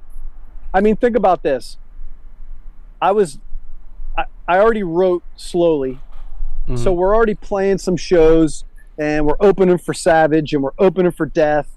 [0.72, 1.78] I mean, think about this.
[3.02, 3.38] I was,
[4.16, 5.98] I, I already wrote slowly,
[6.68, 6.76] Mm-hmm.
[6.76, 8.64] so we're already playing some shows,
[8.98, 11.76] and we're opening for Savage, and we're opening for Death.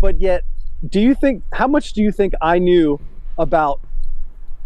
[0.00, 0.42] But yet,
[0.88, 2.98] do you think how much do you think I knew
[3.38, 3.80] about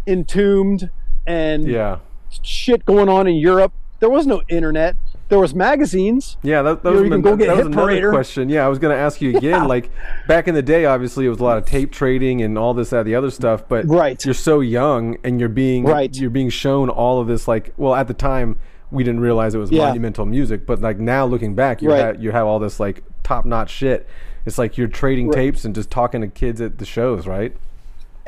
[0.07, 0.89] Entombed
[1.27, 1.99] and Yeah.
[2.43, 3.73] shit going on in Europe?
[3.99, 4.95] There was no internet.
[5.29, 6.37] There was magazines.
[6.43, 8.11] Yeah, that, that know, was, you an- go get that was another Parader.
[8.13, 8.49] question.
[8.49, 9.43] Yeah, I was going to ask you again.
[9.51, 9.65] Yeah.
[9.65, 9.91] Like
[10.29, 12.91] back in the day, obviously it was a lot of tape trading and all this,
[12.91, 13.65] that, the other stuff.
[13.69, 14.25] But Right.
[14.25, 16.15] you're so young and you're being Right.
[16.17, 17.49] You're being shown all of this.
[17.49, 18.59] Like, well, at the time,
[18.93, 19.87] we didn't realize it was Yeah.
[19.87, 20.65] monumental music.
[20.65, 21.99] But like now looking back, you Right.
[21.99, 24.07] have you have all this like top notch shit.
[24.45, 27.53] It's like you're trading tapes and just talking to kids at the shows, right?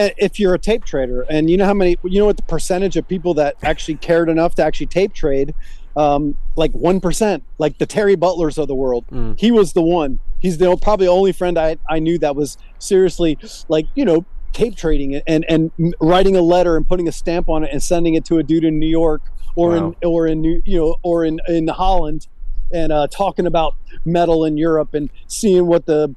[0.00, 2.96] If you're a tape trader, and you know how many, you know what the percentage
[2.96, 5.54] of people that actually cared enough to actually tape trade,
[5.98, 9.04] um, like one percent, like the Terry Butlers of the world.
[9.36, 10.20] He was the one.
[10.38, 13.36] He's the probably only friend I I knew that was seriously
[13.68, 17.64] like you know tape trading and and writing a letter and putting a stamp on
[17.64, 19.22] it and sending it to a dude in New York
[19.56, 19.76] or Wow.
[19.76, 22.28] in or in New you know or in in Holland
[22.72, 26.14] and uh, talking about metal in Europe and seeing what the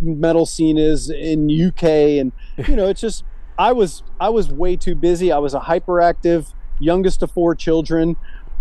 [0.00, 1.84] metal scene is in UK
[2.20, 2.32] and
[2.68, 3.22] you know it's just
[3.58, 5.30] I was I was way too busy.
[5.30, 8.16] I was a hyperactive youngest of four children,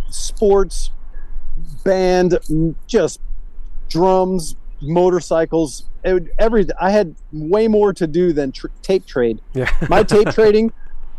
[0.09, 0.91] sports,
[1.83, 2.39] band,
[2.87, 3.19] just
[3.89, 9.41] drums, motorcycles, it, would- every I had way more to do than tr- tape trade.
[9.53, 9.69] Yeah.
[9.89, 10.71] My tape trading,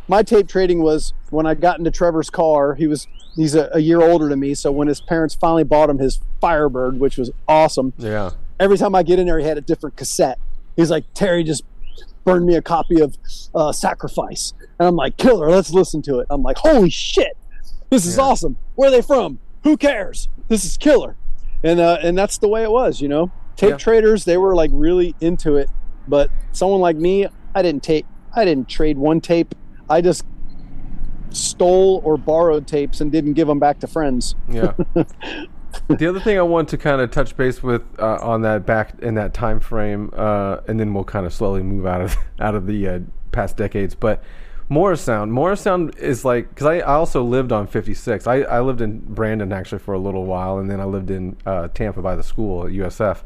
[0.09, 2.74] my tape trading was when I got into Trevor's car.
[2.74, 5.88] He was he's a, a year older than me, so when his parents finally bought
[5.88, 7.92] him his Firebird, which was awesome.
[7.98, 8.31] yeah.
[8.59, 10.38] Every time I get in there, he had a different cassette.
[10.76, 11.62] He's like, Terry just
[12.24, 13.16] burned me a copy of
[13.55, 16.26] uh, Sacrifice, and I'm like, Killer, let's listen to it.
[16.29, 17.37] I'm like, holy shit,
[17.90, 18.57] this is awesome.
[18.81, 19.40] Where are they from?
[19.64, 20.31] Who cares?
[20.49, 21.14] This is killer,
[21.62, 23.31] and uh, and that's the way it was, you know.
[23.55, 23.77] Tape Yeah.
[23.77, 25.69] traders, they were like really into it,
[26.09, 28.07] but someone like me, I didn't tape.
[28.35, 29.55] I didn't trade one tape.
[29.90, 30.25] I just
[31.29, 34.35] stole or borrowed tapes and didn't give them back to friends.
[34.49, 34.73] Yeah.
[34.95, 38.95] the other thing I want to kind of touch base with uh, on that back
[39.03, 42.55] in that time frame, uh, and then we'll kind of slowly move out of out
[42.55, 43.95] of the uh, past decades.
[43.95, 44.23] But
[44.71, 48.27] Morrisound, Morris Sound is like because I, I also lived on 56.
[48.29, 51.37] I, I lived in Brandon actually for a little while, and then I lived in
[51.45, 53.23] uh, Tampa by the school at USF.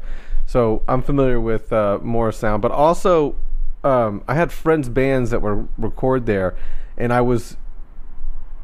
[0.47, 3.35] So I'm familiar with uh, Morris but also
[3.83, 6.55] um, I had friends bands that were record there,
[6.97, 7.57] and I was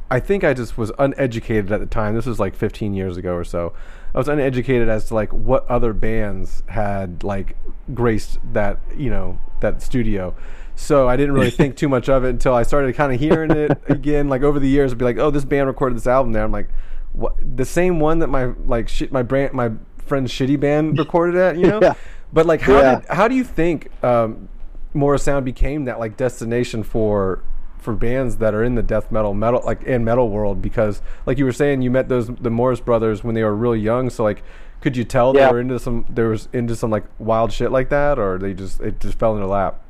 [0.09, 2.15] I think I just was uneducated at the time.
[2.15, 3.73] This was like 15 years ago or so.
[4.13, 7.55] I was uneducated as to like what other bands had like
[7.93, 10.35] graced that you know that studio.
[10.81, 13.51] So I didn't really think too much of it until I started kind of hearing
[13.51, 14.29] it again.
[14.29, 16.51] Like over the years, I'd be like, "Oh, this band recorded this album there." I'm
[16.51, 16.69] like,
[17.13, 17.35] "What?
[17.57, 21.57] The same one that my like shit my brand my friend's shitty band recorded at?"
[21.57, 21.79] You know.
[21.81, 21.93] Yeah.
[22.33, 22.95] But like, how Yeah.
[22.99, 24.49] did how do you think um,
[24.95, 27.43] Morrisound became that like destination for
[27.77, 31.37] for bands that are in the death metal metal like and metal world because like
[31.39, 34.23] you were saying you met those the Morris brothers when they were really young so
[34.23, 34.43] like
[34.81, 35.47] could you tell Yeah.
[35.47, 38.53] they were into some there was into some like wild shit like that or they
[38.53, 39.81] just it just fell in their lap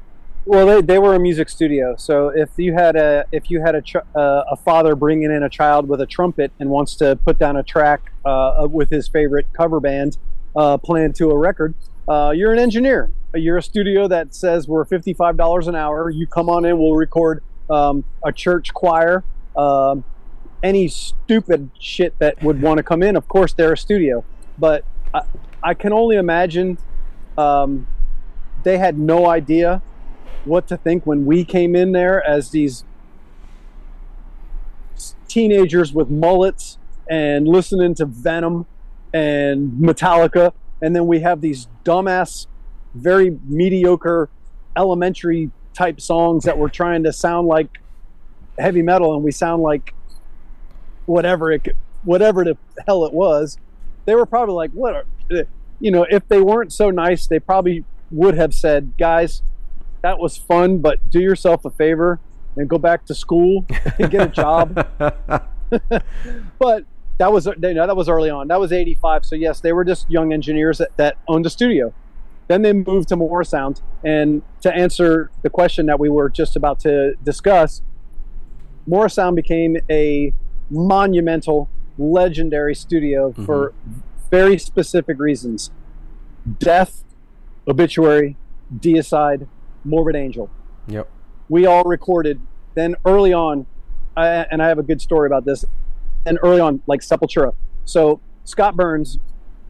[0.44, 3.76] Well, they, they were a music studio, so if you had a if you had
[3.76, 3.84] a
[4.18, 7.58] uh, a father bringing in a child with a trumpet and wants to put down
[7.58, 10.18] a track uh, with his favorite cover band
[10.56, 11.76] uh, to a record,
[12.10, 13.12] uh, you're an engineer.
[13.36, 16.10] You're a studio that says we're fifty five dollars an hour.
[16.10, 19.24] You come on in, we'll record um, a church choir,
[19.56, 20.04] um,
[20.64, 23.16] any stupid shit that would want to come in.
[23.16, 24.26] Of course, they're a studio,
[24.58, 25.22] but I,
[25.62, 26.80] I can only imagine
[27.38, 27.86] um,
[28.64, 29.84] they had no idea
[30.46, 32.84] what to think when we came in there as these
[35.28, 36.78] teenagers with mullets
[37.10, 38.66] and listening to Venom
[39.14, 42.48] and Metallica, and then we have these dumbass,
[42.94, 44.30] very mediocre
[44.76, 47.78] elementary type songs that we're trying to sound like
[48.58, 49.94] heavy metal, and we sound like
[51.06, 53.58] whatever it, whatever the hell it was.
[54.06, 55.06] They were probably like, "What?" Are,
[55.80, 59.42] you know, if they weren't so nice, they probably would have said, "Guys,
[60.02, 62.20] that was fun, but do yourself a favor
[62.56, 63.66] and go back to school
[64.00, 64.88] and get a job."
[66.60, 66.86] but
[67.18, 68.48] that was you know, that was early on.
[68.48, 69.26] That was '85.
[69.26, 71.94] So yes, they were just young engineers that, that owned a studio.
[72.48, 76.80] Then they moved to Morrisound, and to answer the question that we were just about
[76.82, 77.82] to discuss,
[78.90, 80.34] Morrisound became a
[80.70, 83.46] monumental, legendary studio mm-hmm.
[83.46, 83.74] for
[84.30, 85.72] very specific reasons:
[86.60, 87.04] death,
[87.68, 88.36] obituary,
[88.76, 89.48] deicide,
[89.84, 90.50] morbid angel
[90.88, 91.10] yep
[91.52, 92.40] we all recorded.
[92.76, 93.68] Then early on,
[94.16, 95.66] I, and I have a good story about this.
[96.26, 97.54] And early on, like Sepultura.
[97.84, 99.20] So Scott Burns,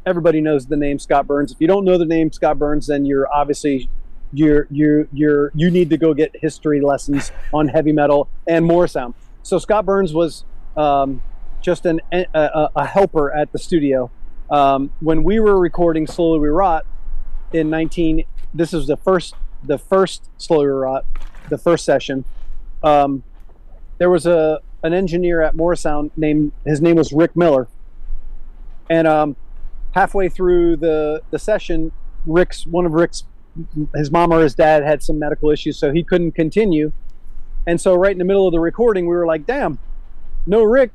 [0.05, 1.51] everybody knows the name Scott Burns.
[1.51, 3.89] If you don't know the name Scott Burns, then you're obviously
[4.31, 9.15] you're you you're you need to go get history lessons on heavy metal and Morrisound.
[9.41, 10.45] So Scott Burns was
[10.77, 11.23] um,
[11.61, 14.11] just an a, a, a helper at the studio
[14.51, 16.85] um, when we were recording Slowly We Rot
[17.53, 18.23] in 19.
[18.53, 21.05] This is the first the first Slowly We Rot
[21.49, 22.23] the first session,
[22.83, 23.23] um,
[23.97, 27.67] there was a an engineer at Morrisound named his name was Rick Miller,
[28.89, 29.35] and um,
[29.91, 31.91] halfway through the the session,
[32.25, 33.25] Rick's one of Rick's
[33.95, 36.91] his mom or his dad had some medical issues, so he couldn't continue,
[37.67, 39.77] and so right in the middle of the recording, we were like, "Damn,
[40.45, 40.91] no Rick,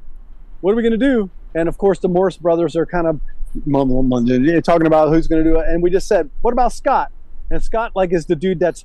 [0.61, 3.21] what are we gonna do?" and of course the Morris brothers are kind of
[4.61, 5.67] talking about who's going to do it.
[5.69, 7.11] And we just said, what about Scott?
[7.51, 8.85] And Scott like is the dude that's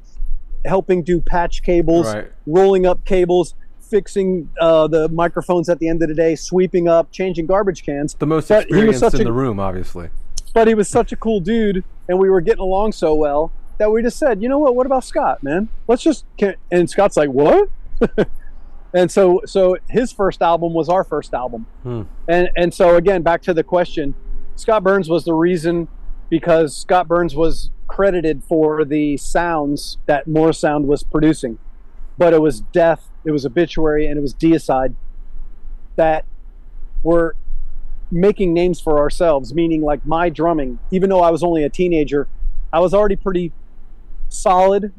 [0.65, 2.31] helping do patch cables, Right.
[2.45, 7.11] rolling up cables, fixing uh, the microphones at the end of the day, sweeping up,
[7.11, 8.13] changing garbage cans.
[8.13, 10.09] The most But experienced in a- the room, obviously.
[10.53, 13.89] but he was such a cool dude and we were getting along so well that
[13.91, 17.15] we just said you know what what about scott man let's just can, and scott's
[17.15, 17.69] like what
[18.93, 22.01] and so so his first album was our first album Hmm.
[22.27, 24.13] and and so again back to the question
[24.57, 25.87] scott burns was the reason
[26.29, 31.57] because scott burns was credited for the sounds that Morrisound was producing
[32.17, 34.95] but it was death it was obituary and it was deicide
[35.95, 36.25] that
[37.03, 37.35] were
[38.11, 42.27] making names for ourselves, meaning like my drumming, even though I was only a teenager,
[42.73, 43.51] I was already pretty
[44.29, 44.93] solid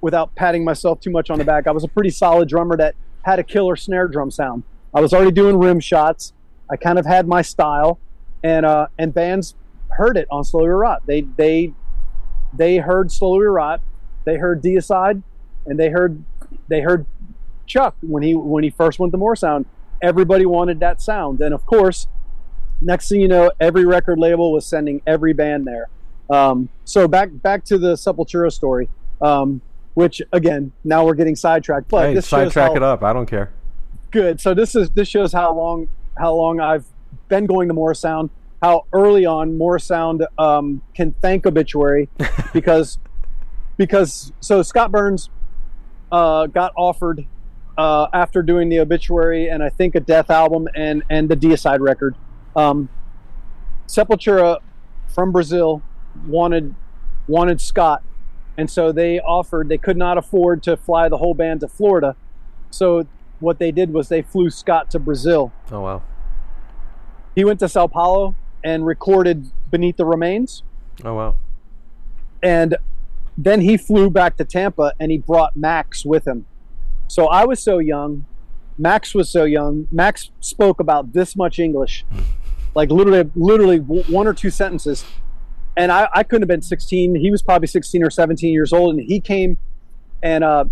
[0.00, 1.66] without patting myself too much on the back.
[1.66, 4.62] I was a pretty solid drummer that had a killer snare drum sound.
[4.94, 6.32] I was already doing rim shots.
[6.70, 7.98] I kind of had my style
[8.42, 9.54] and uh and bands
[9.90, 11.02] heard it on Slowly We Rot.
[11.06, 11.74] They they
[12.52, 13.80] they heard Slowly Rot,
[14.24, 15.22] they heard Deicide,
[15.66, 16.22] and they heard
[16.68, 17.06] they heard
[17.66, 19.66] Chuck when he when he first went to Morrisound.
[20.02, 21.40] Everybody wanted that sound.
[21.40, 22.08] And of course,
[22.80, 25.88] next thing you know, every record label was sending every band there.
[26.30, 28.88] Um, so back back to the Sepultura story,
[29.20, 29.60] um,
[29.94, 31.88] which again now we're getting sidetracked.
[31.88, 33.02] But Hey, this sidetrack how it up.
[33.02, 33.52] I don't care.
[34.10, 34.40] good.
[34.40, 36.86] So this is this shows how long how long I've
[37.28, 38.30] been going to Morrisound.
[38.62, 42.08] How early on Morrisound um, can thank Obituary
[42.52, 42.98] because
[43.76, 45.30] because so Scott Burns
[46.12, 47.26] uh, got offered
[47.78, 51.80] uh, after doing the Obituary and I think a Death album and and the Deicide
[51.80, 52.14] record.
[52.54, 52.90] Um,
[53.86, 54.58] Sepultura
[55.08, 55.82] from Brazil
[56.26, 56.74] wanted
[57.26, 58.02] wanted Scott,
[58.58, 59.70] and so they offered.
[59.70, 62.16] They could not afford to fly the whole band to Florida,
[62.70, 63.06] so
[63.38, 65.50] what they did was they flew Scott to Brazil.
[65.72, 66.02] Oh wow.
[67.34, 70.62] He went to Sao Paulo and recorded Beneath the Remains,
[71.04, 71.36] Oh wow.
[72.42, 72.76] and
[73.38, 76.44] then he flew back to Tampa and he brought Max with him.
[77.08, 78.26] So I was so young,
[78.78, 79.88] Max was so young.
[79.90, 82.04] Max spoke about this much English,
[82.74, 85.04] like literally, literally one or two sentences.
[85.76, 87.14] And I, I couldn't have been 16.
[87.14, 89.56] He was probably 16 or 17 years old, and he came
[90.22, 90.64] and uh,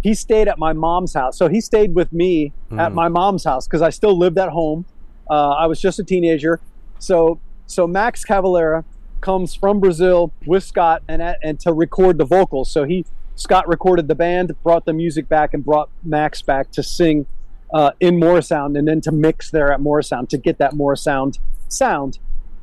[0.00, 1.36] he stayed at my mom's house.
[1.38, 2.94] So he stayed with me at Mm.
[2.94, 4.84] my mom's house because I still lived at home.
[5.30, 6.58] Uh, I was just a teenager.
[7.02, 8.84] So so Max Cavalera
[9.20, 12.70] comes from Brazil with Scott and and to record the vocals.
[12.70, 16.82] So he Scott recorded the band, brought the music back, and brought Max back to
[16.82, 17.26] sing
[17.74, 21.38] uh, in Morrisound and then to mix there at Morrisound to get that Morrisound
[21.68, 22.20] sound.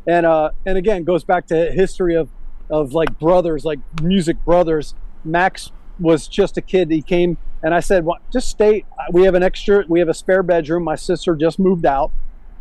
[0.08, 2.30] And uh, and again goes back to history of
[2.69, 4.95] of like brothers, like music brothers.
[5.25, 6.89] Max was just a kid.
[6.91, 8.86] He came and I said, well, just stay.
[9.12, 9.84] We have an extra.
[9.89, 10.86] We have a spare bedroom.
[10.86, 12.13] My sister just moved out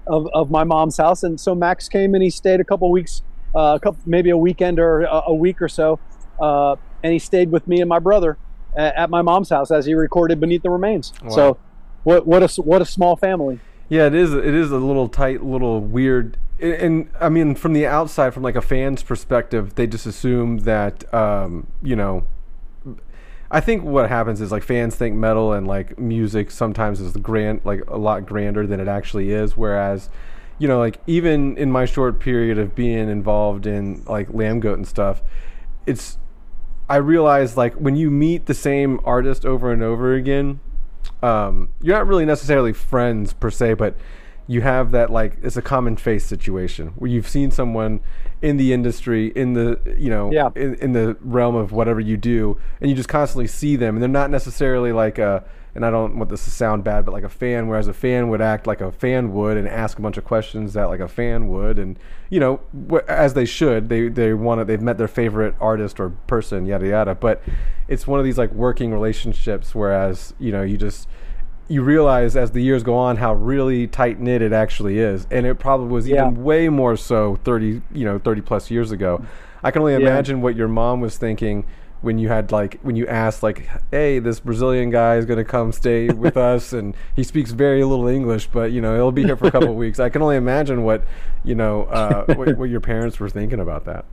[0.08, 3.22] of, of my mom's house, and so Max came and he stayed a couple weeks,
[3.54, 5.98] uh, a couple maybe a weekend or a, a week or so,
[6.40, 8.38] uh, and he stayed with me and my brother
[8.76, 11.12] at, at my mom's house as he recorded Beneath the Remains.
[11.22, 11.30] Wow.
[11.30, 11.58] So,
[12.04, 13.60] what what a what a small family.
[13.88, 14.32] Yeah, it is.
[14.34, 16.36] It is a little tight, little weird.
[16.60, 20.58] And, and I mean, from the outside, from like a fan's perspective, they just assume
[20.58, 22.26] that um, you know.
[23.50, 27.62] I think what happens is like fans think metal and like music sometimes is grand,
[27.64, 29.56] like a lot grander than it actually is.
[29.56, 30.10] Whereas,
[30.58, 34.86] you know, like even in my short period of being involved in like Lambgoat and
[34.86, 35.22] stuff,
[35.86, 36.18] it's
[36.90, 40.60] I realize like when you meet the same artist over and over again,
[41.22, 43.96] um, you're not really necessarily friends per se, but
[44.50, 48.00] you have that like it's a common face situation where you've seen someone
[48.42, 50.48] in the industry, in the you know, Yeah.
[50.56, 54.02] in, in the realm of whatever you do, and you just constantly see them, and
[54.02, 55.44] they're not necessarily like a.
[55.74, 58.30] And I don't want this to sound bad, but like a fan, whereas a fan
[58.30, 61.06] would act like a fan would and ask a bunch of questions that like a
[61.06, 61.96] fan would, and
[62.30, 62.58] you know,
[63.06, 63.88] as they should.
[63.88, 64.64] They they want to.
[64.64, 67.14] They've met their favorite artist or person, yada yada.
[67.14, 67.42] But
[67.86, 71.06] it's one of these like working relationships, whereas you know, you just
[71.68, 75.46] you realize as the years go on how really tight knit it actually is, and
[75.46, 76.28] it probably was even Yeah.
[76.30, 79.22] way more so thirty, you know, thirty plus years ago.
[79.62, 81.64] I can only imagine what your mom was thinking
[82.00, 85.44] when you had like when you asked like, "Hey, this Brazilian guy is going to
[85.44, 89.24] come stay with us, and he speaks very little English, but you know he'll be
[89.24, 91.02] here for a couple of weeks." I can only imagine what
[91.44, 94.04] you know uh, what, what your parents were thinking about that.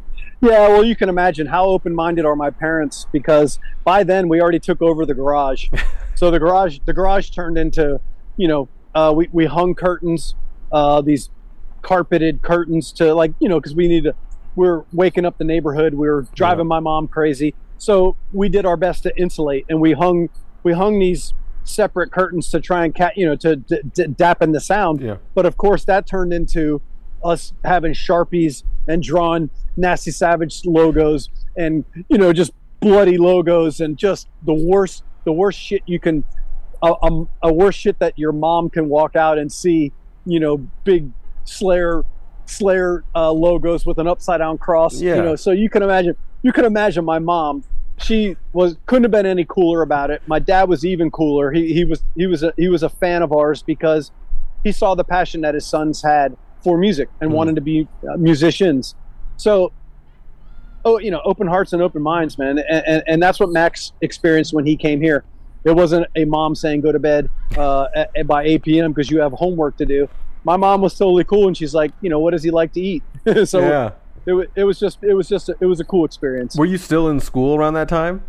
[0.45, 4.59] Yeah, well, you can imagine how open-minded are my parents because by then we already
[4.59, 5.69] took over the garage.
[6.15, 7.99] so the garage, the garage turned into,
[8.37, 10.35] you know, uh, we we hung curtains,
[10.71, 11.31] uh, these
[11.81, 14.13] carpeted curtains to like, you know, because we need to.
[14.55, 15.95] We're waking up the neighborhood.
[15.95, 17.55] We were driving my mom crazy.
[17.77, 20.29] So we did our best to insulate, and we hung
[20.61, 21.33] we hung these
[21.63, 25.01] separate curtains to try and cat, you know, to d- d- dampen the sound.
[25.01, 25.17] Yeah.
[25.33, 26.81] But of course, that turned into
[27.23, 33.97] us having sharpies and drawn nasty savage logos and you know just bloody logos and
[33.97, 36.23] just the worst the worst shit you can
[36.83, 39.91] a, a, a worse shit that your mom can walk out and see
[40.25, 41.09] you know big
[41.45, 42.03] slayer
[42.45, 45.15] slayer uh, logos with an upside down cross Yeah.
[45.15, 47.63] you know so you can imagine you can imagine my mom
[47.97, 51.73] she was couldn't have been any cooler about it my dad was even cooler he,
[51.73, 54.11] he was he was a, he was a fan of ours because
[54.63, 57.35] he saw the passion that his sons had for music and Mm.
[57.35, 58.95] wanted to be uh, musicians
[59.37, 59.71] so
[60.83, 62.59] oh you know open hearts and open minds man.
[62.59, 65.23] And, and, and that's what max experienced when he came here.
[65.63, 69.09] It wasn't a mom saying go to bed uh, at, at- by 8 p.m because
[69.09, 70.07] you have homework to do.
[70.43, 72.81] My mom was totally cool and she's like you know what does he like to
[72.81, 73.03] eat?
[73.45, 73.91] So yeah.
[74.27, 76.55] it, it was just it was just a, it was a cool experience.
[76.55, 78.23] Were you still in school around that time?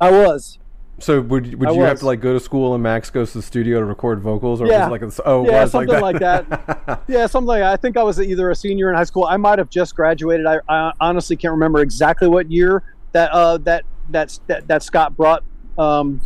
[0.00, 0.58] i was
[1.00, 3.38] So would would I you have to like go to school and Max goes to
[3.38, 4.88] the studio to record vocals, or Yeah.
[4.88, 6.48] was it like a, oh yeah was something like like that?
[6.86, 7.72] that, yeah something like that.
[7.72, 10.46] i think i was either a senior in high school i might have just graduated
[10.46, 12.82] i, I honestly can't remember exactly what year
[13.12, 15.42] that uh that that's that, that scott brought
[15.78, 16.20] um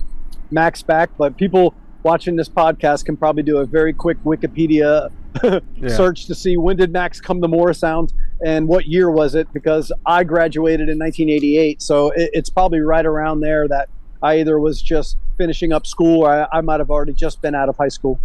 [0.51, 5.11] max back but people watching this podcast can probably do a very quick wikipedia
[5.89, 8.12] search to see when did max come to morrisound
[8.45, 13.07] and what year was it because i graduated in 1988 so it, it's probably right
[13.07, 13.89] around there that
[14.25, 17.55] i either was just finishing up school or i, I might have already just been
[17.55, 18.18] out of high school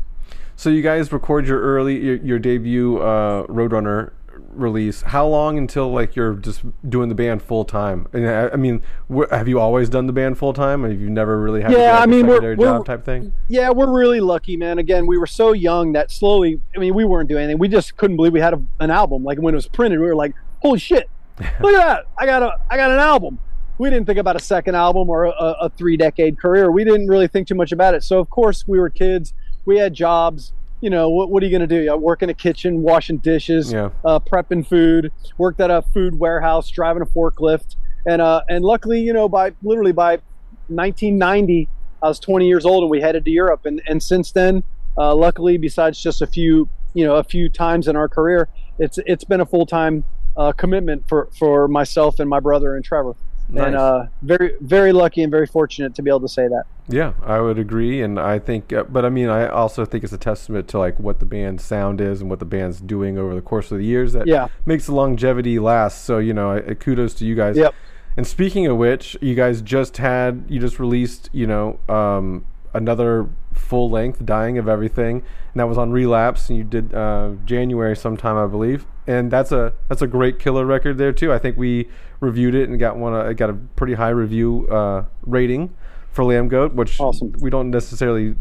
[0.55, 4.11] So you guys record your early your, your debut uh, Roadrunner
[4.51, 5.03] release.
[5.03, 8.07] How long until like you're just doing the band full time?
[8.13, 8.81] And I, I mean,
[9.13, 10.83] wh- have you always done the band full time?
[10.83, 13.31] Have you never really had Yeah, like, I a mean, we're- we're- job type thing?
[13.47, 14.79] Yeah, we're really lucky, man.
[14.79, 17.59] Again, we were so young that slowly, I mean, we weren't doing anything.
[17.59, 19.23] We just couldn't believe we had a, an album.
[19.23, 21.09] Like when it was printed, we were like, holy shit,
[21.61, 22.05] look at that.
[22.17, 23.39] I got a, I got an album.
[23.79, 26.69] We didn't think about a second album or a, a three decade career.
[26.69, 28.03] We didn't really think too much about it.
[28.03, 29.33] So of course we were kids.
[29.65, 30.51] We had jobs.
[30.81, 31.79] You know, what, what are you going to do?
[31.81, 33.89] You know, work in a kitchen, washing dishes, Yeah.
[34.03, 37.77] uh, prepping food, worked at a food warehouse, driving a forklift.
[38.05, 40.19] And, uh, and luckily, you know, by literally by
[40.67, 41.69] 1990,
[42.03, 43.65] I was 20 years old and we headed to Europe.
[43.65, 44.61] And, and since then,
[44.97, 48.99] uh, luckily, besides just a few, you know, a few times in our career, it's,
[49.05, 50.03] it's been a full-time
[50.35, 53.15] uh, commitment for, for myself and my brother and Trevor.
[53.51, 53.67] Nice.
[53.67, 56.65] And uh, very, very lucky and very fortunate to be able to say that.
[56.87, 60.13] Yeah, I would agree, and I think, uh, but I mean, I also think it's
[60.13, 63.33] a testament to like what the band's sound is and what the band's doing over
[63.33, 64.47] the course of the years that Yeah.
[64.65, 66.05] makes the longevity last.
[66.05, 67.57] So you know, I, kudos to you guys.
[67.57, 67.73] Yep.
[68.17, 73.29] And speaking of which, you guys just had you just released you know um, another
[73.53, 75.17] full length, dying of everything,
[75.53, 79.51] and that was on Relapse, and you did uh, January sometime, I believe, and that's
[79.51, 81.31] a that's a great killer record there too.
[81.31, 81.87] I think we
[82.19, 85.73] reviewed it and got one uh, got a pretty high review uh, rating
[86.11, 87.33] for Lambgoat, which Awesome.
[87.39, 88.35] we don't necessarily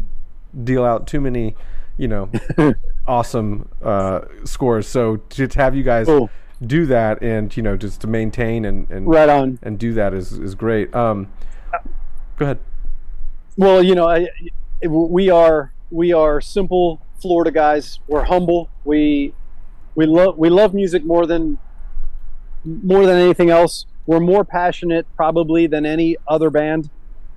[0.63, 1.55] deal out too many,
[1.97, 2.29] you know,
[3.07, 4.87] awesome uh, scores.
[4.87, 6.29] So to, to have you guys Cool.
[6.65, 9.59] do that and you know just to maintain and and Right on.
[9.61, 10.93] and do that is is great.
[10.95, 11.27] Um,
[12.37, 12.59] go ahead.
[13.57, 14.27] Well, you know, I,
[14.87, 17.99] we are we are simple Florida guys.
[18.07, 18.69] We're humble.
[18.85, 19.33] We
[19.95, 21.57] we love we love music more than
[22.63, 23.85] more than anything else.
[24.05, 26.89] We're more passionate probably than any other band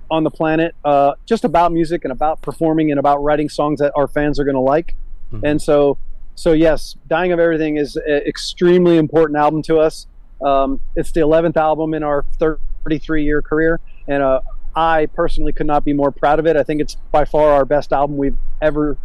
[0.09, 3.91] on the planet, uh, just about music and about performing and about writing songs that
[3.95, 4.95] our fans are going to like.
[5.43, 5.97] And so,
[6.35, 10.07] so yes, "Dying of Everything" is an extremely important album to us.
[10.43, 14.41] Um, it's the 11th album in our 33 year career, and uh,
[14.75, 16.55] I personally could not be more proud of it.
[16.55, 18.97] I think it's by far our best album we've ever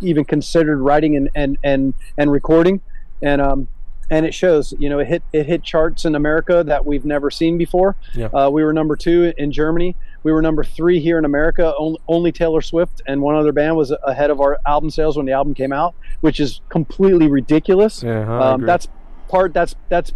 [0.00, 2.80] even considered writing and and and, and recording,
[3.22, 3.68] and um,
[4.12, 4.72] and it shows.
[4.78, 7.96] You know, it hit it hit charts in America that we've never seen before.
[8.14, 8.26] Yeah.
[8.26, 9.96] Uh, we were number two in Germany.
[10.22, 11.74] We were number three here in America.
[11.76, 15.26] Only, only Taylor Swift and one other band was ahead of our album sales when
[15.26, 18.02] the album came out, which is completely ridiculous.
[18.02, 18.86] Yeah, um, that's
[19.28, 19.52] part.
[19.54, 20.12] That's that's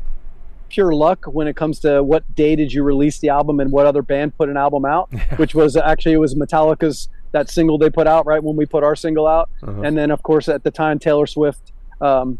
[0.69, 3.87] pure luck when it comes to what day did you release the album and what
[3.87, 7.91] other band put an album out, which was actually it was Metallica's that single they
[7.91, 9.83] put out right when we put our single out, Uh-huh.
[9.83, 12.39] and then of course at the time Taylor Swift um,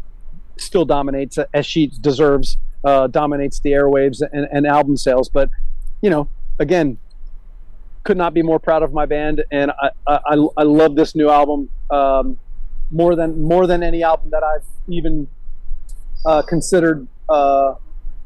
[0.61, 5.29] still dominates as she deserves, uh, dominates the airwaves and, and album sales.
[5.29, 5.49] But
[6.01, 6.29] you know,
[6.59, 6.97] again,
[8.03, 11.29] could not be more proud of my band, and I I, I- love this new
[11.29, 12.37] album um,
[12.91, 15.27] more than more than any album that I've even
[16.25, 17.73] uh, considered uh,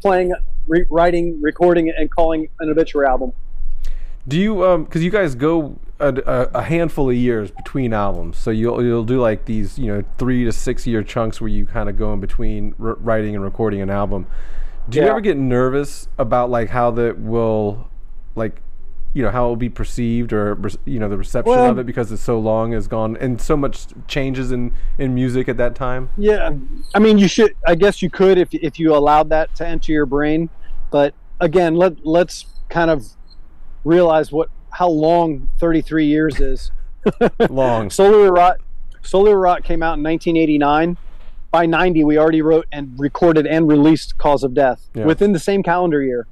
[0.01, 0.33] playing,
[0.67, 3.33] re- writing, recording, and calling an obituary album.
[4.27, 8.51] Do you um because you guys go a, a, handful of years between albums, so
[8.51, 11.89] you'll you'll do like these you know three to six year chunks where you kind
[11.89, 14.27] of go in between r- writing and recording an album.
[14.89, 17.89] Do you ever get nervous about like how that will
[18.35, 18.61] like
[19.13, 21.85] you know how it will be perceived or you know the reception Well- of it
[21.85, 25.75] because it's so long has gone and so much changes in in music at that
[25.75, 26.09] time.
[26.17, 26.51] Yeah,
[26.93, 27.55] I mean, you should.
[27.67, 30.49] I guess you could if if you allowed that to enter your brain.
[30.89, 33.05] But again, let let's kind of
[33.83, 36.71] realize what how long 33 years is.
[37.49, 37.89] Long.
[37.89, 38.57] Solar Rot,
[39.01, 40.97] Solar Rot came out in 1989.
[41.51, 45.05] By 90, we already wrote and recorded and released Cause of Death Yeah.
[45.05, 46.27] within the same calendar year.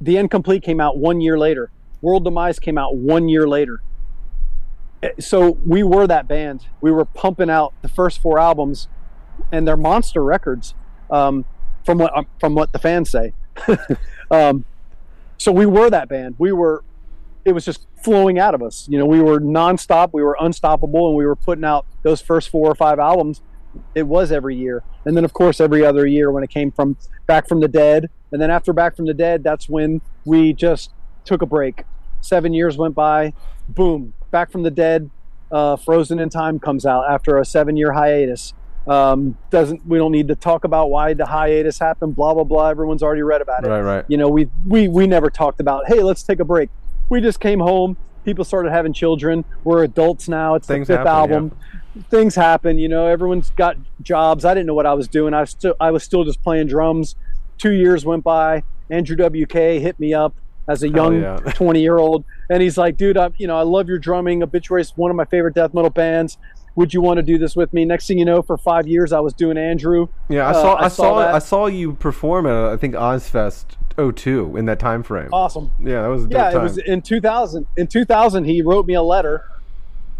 [0.00, 1.70] The End Complete came out one year later.
[2.02, 3.80] World Demise came out one year later.
[5.02, 6.66] Eh, So we were that band.
[6.82, 8.88] We were pumping out the first four albums,
[9.50, 10.74] and they're monster records,
[11.10, 11.46] um,
[11.86, 13.32] from what um, from what the fans say.
[14.30, 14.66] um,
[15.38, 16.34] so we were that band.
[16.38, 16.82] We were
[17.44, 18.86] it was just flowing out of us.
[18.90, 22.48] You know, we were nonstop, we were unstoppable, and we were putting out those first
[22.48, 23.42] four or five albums.
[23.94, 26.96] It was every year, and then of course every other year when it came from
[27.26, 30.92] Back from the Dead, and then after Back from the Dead, that's when we just
[31.24, 31.82] took a break.
[32.20, 33.32] Seven years went by,
[33.68, 35.10] boom, Back from the Dead,
[35.50, 38.54] uh, Frozen in Time comes out after a seven-year hiatus.
[38.86, 42.14] Um, doesn't we don't need to talk about why the hiatus happened?
[42.14, 42.68] Blah blah blah.
[42.68, 44.04] Everyone's already read about it Right, right.
[44.08, 46.68] you know we we we never talked about hey let's take a break
[47.08, 47.96] we just came home.
[48.24, 49.44] People started having children.
[49.64, 50.54] We're adults now.
[50.54, 51.58] It's Things the fifth happen, album.
[52.10, 54.44] Things happen you know everyone's got jobs.
[54.44, 55.34] I didn't know what i was doing.
[55.34, 57.14] I was still i was still just playing drums.
[57.58, 58.62] Two years went by.
[58.90, 60.34] Andrew wk hit me up
[60.66, 61.36] as a young yeah.
[61.54, 64.42] 20 year old and he's like dude i you know i love your drumming.
[64.42, 66.38] Is one of my favorite death metal bands
[66.76, 69.12] would you want to do this with me next thing you know for five years
[69.12, 71.34] i was doing andrew Yeah, I Uh, saw I I, saw that.
[71.34, 73.64] I saw you perform at I think Ozzfest
[73.96, 75.28] 02 in that time frame.
[75.32, 76.60] awesome yeah, that was yeah, time.
[76.60, 77.66] it was in 2000.
[77.76, 79.44] In 2000, he wrote me a letter.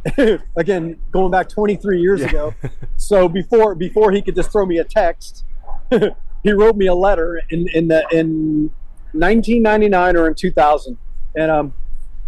[0.56, 2.54] Again, going back 23 years ago.
[2.96, 5.44] So before before he could just throw me a text,
[6.42, 8.70] he wrote me a letter in in the in
[9.12, 10.96] 1999 or in 2000,
[11.36, 11.74] and um,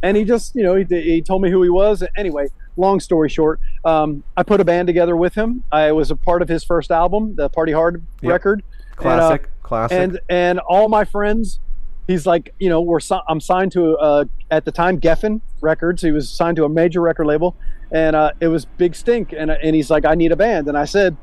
[0.03, 2.03] and he just you know he he told me who he was.
[2.17, 5.63] Anyway, long story short, um, I put a band together with him.
[5.73, 8.31] I was a part of his first album, the Party Hard Yep.
[8.33, 8.63] record.
[8.99, 9.99] And, uh, classic, classic.
[9.99, 11.61] and and all my friends
[12.07, 16.01] he's like you know we're si- i'm signed to uh at the time geffen records
[16.01, 17.55] he was signed to a major record label
[17.93, 20.79] and uh it was big stink and, and he's like i need a band and
[20.79, 21.15] i said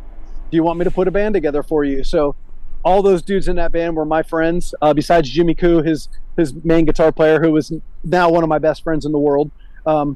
[0.51, 2.36] do you want me to put a band together for you so
[2.84, 6.54] all those dudes in that band were my friends uh, besides jimmy Coup, his his
[6.64, 7.72] main guitar player who was
[8.04, 9.49] now one of my best friends in the world
[9.88, 10.16] um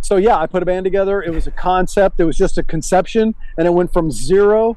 [0.00, 2.62] so yeah i put a band together it was a concept it was just a
[2.62, 4.76] conception and it went from zero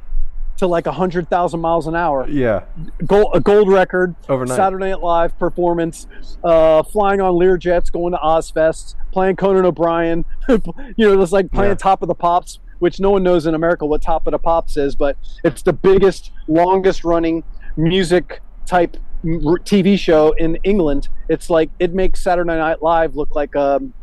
[0.58, 2.64] to like a hundred thousand miles an hour yeah,
[3.06, 4.58] gold, a gold record, Overnight.
[4.58, 6.06] Saturday Night Live performance,
[6.44, 10.60] uh, flying on Lear jets, going to Ozzfest, playing Conan O'Brien, you
[10.98, 11.76] know, it's like playing Yeah.
[11.76, 14.76] Top of the Pops, which no one knows in America what Top of the Pops
[14.76, 15.16] is, but
[15.46, 17.44] it's the biggest, longest running
[17.78, 21.08] music type TV show in England.
[21.30, 23.94] It's like it makes Saturday Night Live look like um,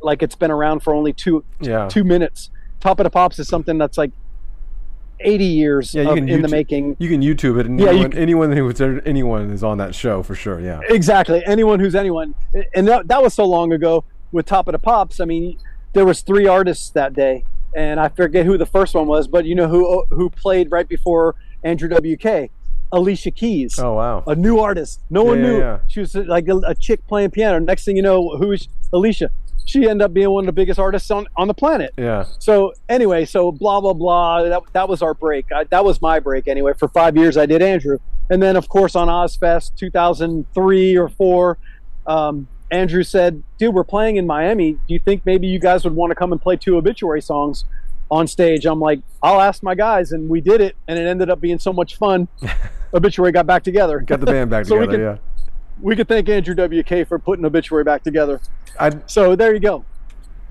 [0.00, 1.88] like it's been around for only two yeah.
[1.88, 2.50] two minutes.
[2.80, 4.12] Top of the Pops is something that's like
[5.20, 6.96] 80 years Yeah, you of- can in the making.
[7.00, 10.22] You can YouTube it, and Yeah, anyone, can- anyone who's anyone is on that show
[10.22, 10.60] for sure.
[10.60, 12.34] Yeah, exactly anyone who's anyone
[12.74, 15.58] and that, that was so long ago with top of the pops i mean
[15.94, 17.42] there was three artists that day
[17.74, 20.86] and i forget who the first one was but you know who who played right
[20.86, 21.34] before
[21.64, 22.50] andrew wk
[22.92, 24.22] alicia keys Oh wow.
[24.26, 27.30] a new artist no one Yeah, yeah, knew she was like a, a chick playing
[27.30, 29.30] piano next thing you know who is alicia
[29.68, 32.24] she ended up being one of the biggest artists on, on the planet Yeah.
[32.38, 34.42] so anyway, so blah blah blah.
[34.44, 35.44] That, that was our break.
[35.52, 36.72] I, that was my break anyway.
[36.78, 37.98] For five years, I did Andrew,
[38.30, 41.58] and then of course on Ozzfest 2003 or four,
[42.06, 44.72] um, Andrew said, "Dude, we're playing in Miami.
[44.72, 47.64] Do you think maybe you guys would want to come and play two obituary songs
[48.10, 51.28] on stage?" I'm like, "I'll ask my guys," and we did it, and it ended
[51.30, 52.28] up being so much fun.
[52.94, 54.00] obituary got back together.
[54.00, 55.14] Got the band back So together.
[55.16, 55.20] could-
[55.80, 58.40] we could thank Andrew WK for putting obituary back together.
[58.78, 59.84] I So there you go.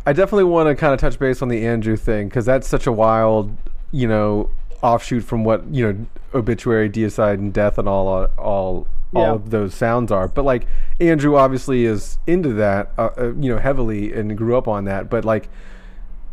[0.05, 2.87] I definitely want to kind of touch base on the Andrew thing because that's such
[2.87, 3.55] a wild,
[3.91, 4.49] you know,
[4.81, 8.07] offshoot from what you know, obituary, deicide, and death, and all
[8.37, 9.31] all all Yeah.
[9.33, 10.27] of those sounds are.
[10.27, 10.65] But like
[10.99, 15.09] Andrew obviously is into that, uh, uh, you know, heavily and grew up on that.
[15.09, 15.49] But like,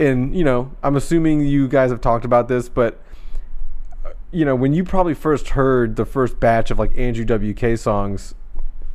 [0.01, 3.01] and you know, I'm assuming you guys have talked about this, but
[4.05, 7.77] uh, you know, when you probably first heard the first batch of like Andrew WK
[7.79, 8.35] songs,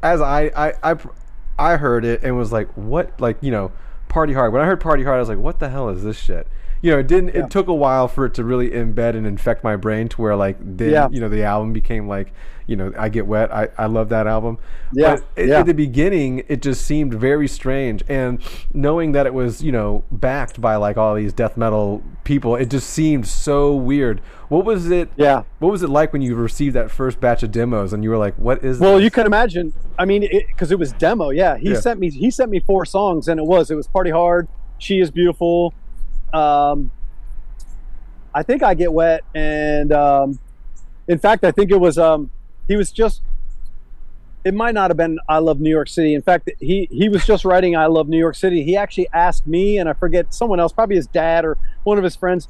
[0.03, 0.95] as I I I,
[1.57, 3.19] I heard it and was like, what?
[3.19, 3.71] Like you know,
[4.07, 4.53] Party Hard.
[4.53, 6.47] When I heard Party Hard, I was like, what the hell is this shit?
[6.81, 7.35] you know, it didn't.
[7.35, 7.43] Yeah.
[7.43, 10.35] It took a while for it to really embed and infect my brain to where
[10.37, 11.09] like then Yeah.
[11.11, 12.31] you know the album became like
[12.69, 13.51] you know I get wet.
[13.51, 14.59] I I love that album.
[14.93, 15.59] Yeah, yeah.
[15.59, 18.39] at the beginning, it just seemed very strange, and
[18.73, 22.69] knowing that it was you know backed by like all these death metal people, it
[22.69, 24.21] just seemed so weird.
[24.49, 25.09] What was it?
[25.15, 25.43] Yeah.
[25.57, 28.17] What was it like when you received that first batch of demos and you were
[28.17, 29.03] like, "What is?" Well, this?
[29.03, 29.73] you can imagine.
[29.97, 31.29] I mean, because it, was demo.
[31.31, 31.79] Yeah, he Yeah.
[31.79, 32.11] sent me.
[32.11, 34.47] He sent me four songs, and it was it was Party Hard,
[34.77, 35.73] She Is Beautiful.
[36.33, 36.91] Um,
[38.33, 40.39] I think I get wet, and um,
[41.07, 41.97] in fact, I think it was.
[41.97, 42.29] Um,
[42.69, 43.21] he was just.
[44.45, 46.13] It might not have been I Love New York City.
[46.13, 48.63] In fact, he he was just writing I Love New York City.
[48.63, 52.05] He actually asked me, and I forget someone else, probably his dad or one of
[52.05, 52.47] his friends.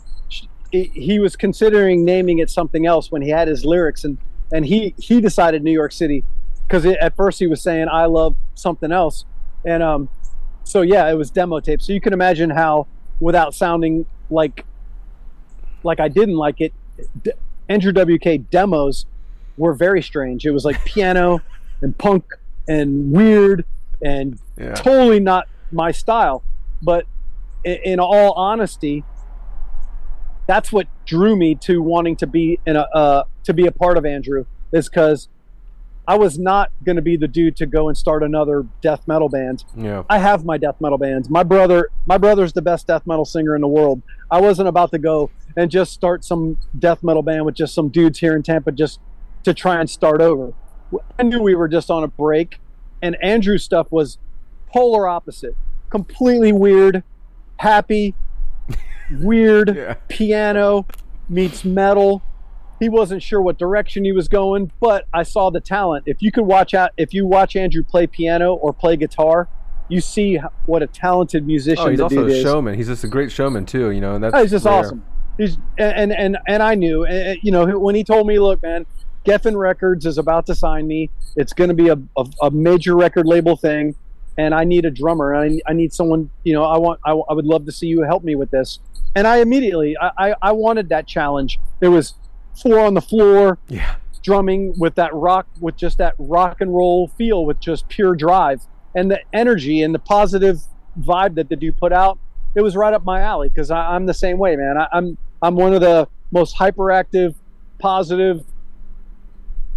[0.72, 4.20] He, was considering naming it something else when he had his lyrics, and
[4.54, 6.24] and he he decided New York City
[6.68, 9.26] because at first he was saying I love something else,
[9.66, 10.10] and um,
[10.64, 11.82] so yeah, it was demo tape.
[11.82, 12.86] So you can imagine how,
[13.20, 14.64] without sounding like
[15.82, 16.74] like I didn't like it,
[17.68, 19.08] Andrew WK demos
[19.60, 20.46] were very strange.
[20.46, 21.42] It was like piano
[21.82, 22.24] and punk
[22.68, 23.66] and weird
[24.02, 24.74] and Yeah.
[24.74, 26.44] totally not my style.
[26.82, 27.06] But
[27.64, 29.04] in, in all honesty,
[30.48, 33.98] that's what drew me to wanting to be in a uh, to be a part
[33.98, 35.28] of Andrew is because
[36.08, 39.30] I was not going to be the dude to go and start another death metal
[39.30, 39.64] band.
[39.76, 40.04] yeah.
[40.10, 41.30] I have my death metal bands.
[41.30, 44.02] My brother, my brother's the best death metal singer in the world.
[44.32, 47.90] I wasn't about to go and just start some death metal band with just some
[47.90, 49.00] dudes here in Tampa just
[49.44, 50.54] to try and start over.
[51.18, 52.60] I knew we were just on a break,
[53.02, 54.18] and Andrew's stuff was
[54.74, 55.56] polar opposite,
[55.90, 57.04] completely weird,
[57.58, 58.16] happy,
[59.22, 59.94] weird Yeah.
[60.08, 60.86] piano
[61.30, 62.22] meets metal.
[62.80, 66.04] He wasn't sure what direction he was going, but I saw the talent.
[66.08, 69.48] If you could watch out, if you watch Andrew play piano or play guitar,
[69.90, 72.42] you see what a talented musician Oh, he's also a is.
[72.42, 72.76] showman.
[72.76, 73.90] He's just a great showman too.
[73.92, 74.76] You know, and that's Oh, he's just rare.
[74.76, 75.04] awesome.
[75.38, 78.86] He's and and and I knew, and, you know, when he told me, "Look, man,
[79.30, 81.10] Geffen Records is about to sign me.
[81.36, 83.94] It's going to be a, a, a major record label thing,
[84.38, 85.36] and I need a drummer.
[85.36, 86.32] I, I need someone.
[86.44, 87.00] You know, I want.
[87.06, 88.80] I, I would love to see you help me with this."
[89.16, 91.60] And I immediately, I, I, I wanted that challenge.
[91.80, 92.14] There was
[92.62, 93.96] four on the floor, Yeah.
[94.24, 98.62] drumming with that rock, with just that rock and roll feel, with just pure drive
[98.96, 100.62] and the energy and the positive
[101.00, 102.18] vibe that the dude put out.
[102.56, 104.78] It was right up my alley because I'm the same way, man.
[104.78, 107.36] I, I'm I'm one of the most hyperactive,
[107.80, 108.44] positive,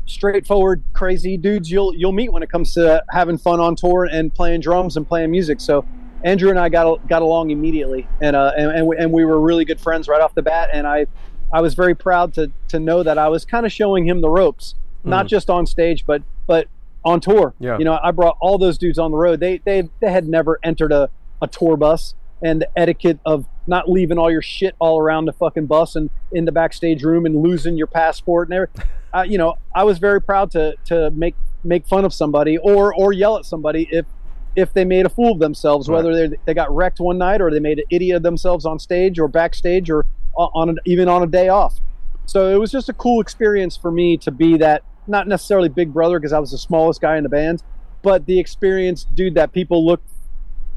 [0.06, 4.32] straightforward, crazy dudes you'll you'll meet when it comes to having fun on tour and
[4.34, 5.60] playing drums and playing music.
[5.60, 5.84] So
[6.24, 9.40] Andrew and I got got along immediately, and uh, and and we, and we were
[9.40, 10.70] really good friends right off the bat.
[10.72, 11.06] And I
[11.52, 14.30] I was very proud to to know that I was kind of showing him the
[14.30, 14.74] ropes,
[15.04, 16.68] not just on stage, but but
[17.04, 17.54] on tour.
[17.58, 17.78] Yeah.
[17.78, 19.40] You know, I brought all those dudes on the road.
[19.40, 23.88] They they they had never entered a, a tour bus and the etiquette of not
[23.88, 27.42] leaving all your shit all around the fucking bus and in the backstage room and
[27.42, 28.84] losing your passport and everything.
[29.14, 31.34] Uh, you know, I was very proud to to make
[31.64, 34.06] make fun of somebody or or yell at somebody if
[34.54, 35.96] if they made a fool of themselves, Right.
[35.96, 38.78] whether they they got wrecked one night or they made an idiot of themselves on
[38.78, 40.06] stage or backstage or
[40.36, 41.80] on an, even on a day off.
[42.26, 45.92] So it was just a cool experience for me to be that not necessarily big
[45.92, 47.62] brother because I was the smallest guy in the band,
[48.02, 50.00] but the experienced dude that people look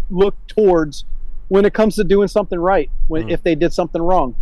[0.09, 1.05] look towards
[1.47, 2.89] when it comes to doing something right.
[3.07, 4.35] When if they did something wrong.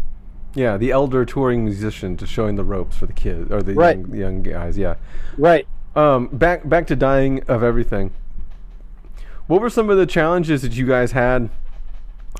[0.55, 3.97] Yeah, the elder touring musician to showing the ropes for the kids or the Right.
[3.97, 4.77] young, young guys.
[4.77, 4.95] Yeah.
[5.37, 5.67] Right.
[5.95, 8.11] Um, back back to dying of everything.
[9.47, 11.49] What were some of the challenges that you guys had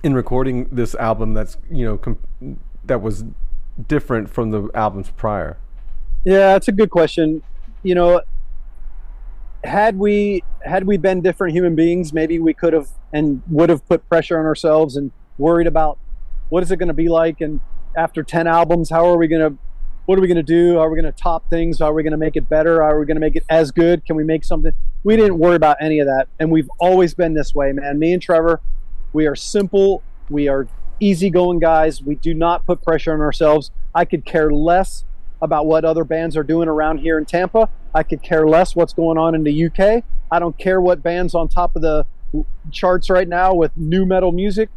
[0.03, 1.33] in recording this album?
[1.33, 2.19] That's you know com-
[2.85, 3.23] that was
[3.87, 5.57] different from the albums prior.
[6.23, 7.41] Yeah, that's a good question.
[7.83, 8.21] You know,
[9.63, 13.85] had we had we been different human beings, maybe we could have and would have
[13.87, 15.97] put pressure on ourselves and worried about
[16.49, 17.59] what is it going to be like and
[17.95, 19.57] after 10 albums, how are we going to
[20.05, 20.79] what are we going to do?
[20.79, 21.79] Are we going to top things?
[21.79, 22.83] Are we going to make it better?
[22.83, 24.05] Are we going to make it as good?
[24.05, 24.73] Can we make something?
[25.03, 26.27] We didn't worry about any of that.
[26.39, 27.99] And we've always been this way, man.
[27.99, 28.59] Me and Trevor,
[29.13, 30.03] we are simple.
[30.29, 30.67] We are
[30.99, 32.03] easygoing guys.
[32.03, 33.71] We do not put pressure on ourselves.
[33.95, 35.05] I could care less
[35.41, 37.69] about what other bands are doing around here in Tampa.
[37.93, 40.03] I could care less what's going on in the UK.
[40.31, 42.05] I don't care what bands on top of the
[42.71, 44.69] charts right now with new metal music.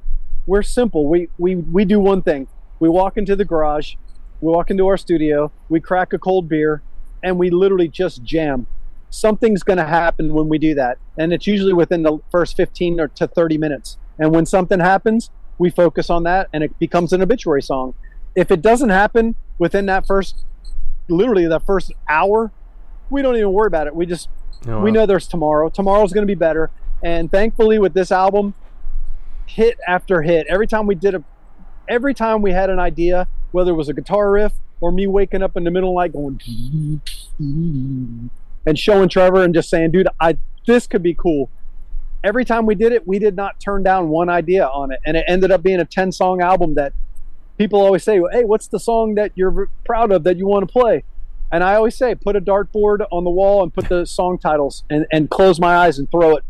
[0.47, 1.09] We're simple.
[1.09, 2.47] We we we do one thing.
[2.79, 3.95] We walk into the garage,
[4.41, 6.83] we walk into our studio, we crack a cold beer,
[7.23, 8.67] and we literally just jam.
[9.11, 13.01] Something's going to happen when we do that, and it's usually within the first 15
[13.01, 13.99] or to 30 minutes.
[14.19, 17.95] And when something happens, we focus on that, and it becomes an obituary song.
[18.35, 20.45] If it doesn't happen within that first,
[21.09, 22.53] literally the first hour,
[23.09, 23.95] we don't even worry about it.
[23.95, 24.29] We just
[24.69, 25.69] Oh, we know there's tomorrow.
[25.69, 26.71] Tomorrow's going to be better.
[27.03, 28.55] And thankfully, with this album,
[29.47, 31.23] hit after hit, every time we did a
[31.89, 35.43] every time we had an idea, whether it was a guitar riff or me waking
[35.43, 37.01] up in the middle of the night going
[38.67, 41.49] and showing Trevor and just saying, dude, I this could be cool.
[42.25, 44.99] Every time we did it, we did not turn down one idea on it.
[45.07, 46.93] And it ended up being a 10 song album that
[47.57, 50.73] people always say, Hey, what's the song that you're proud of that you want to
[50.73, 51.05] play?
[51.53, 54.83] And I always say, put a dartboard on the wall and put the song titles
[54.91, 56.45] and, and close my eyes and throw it.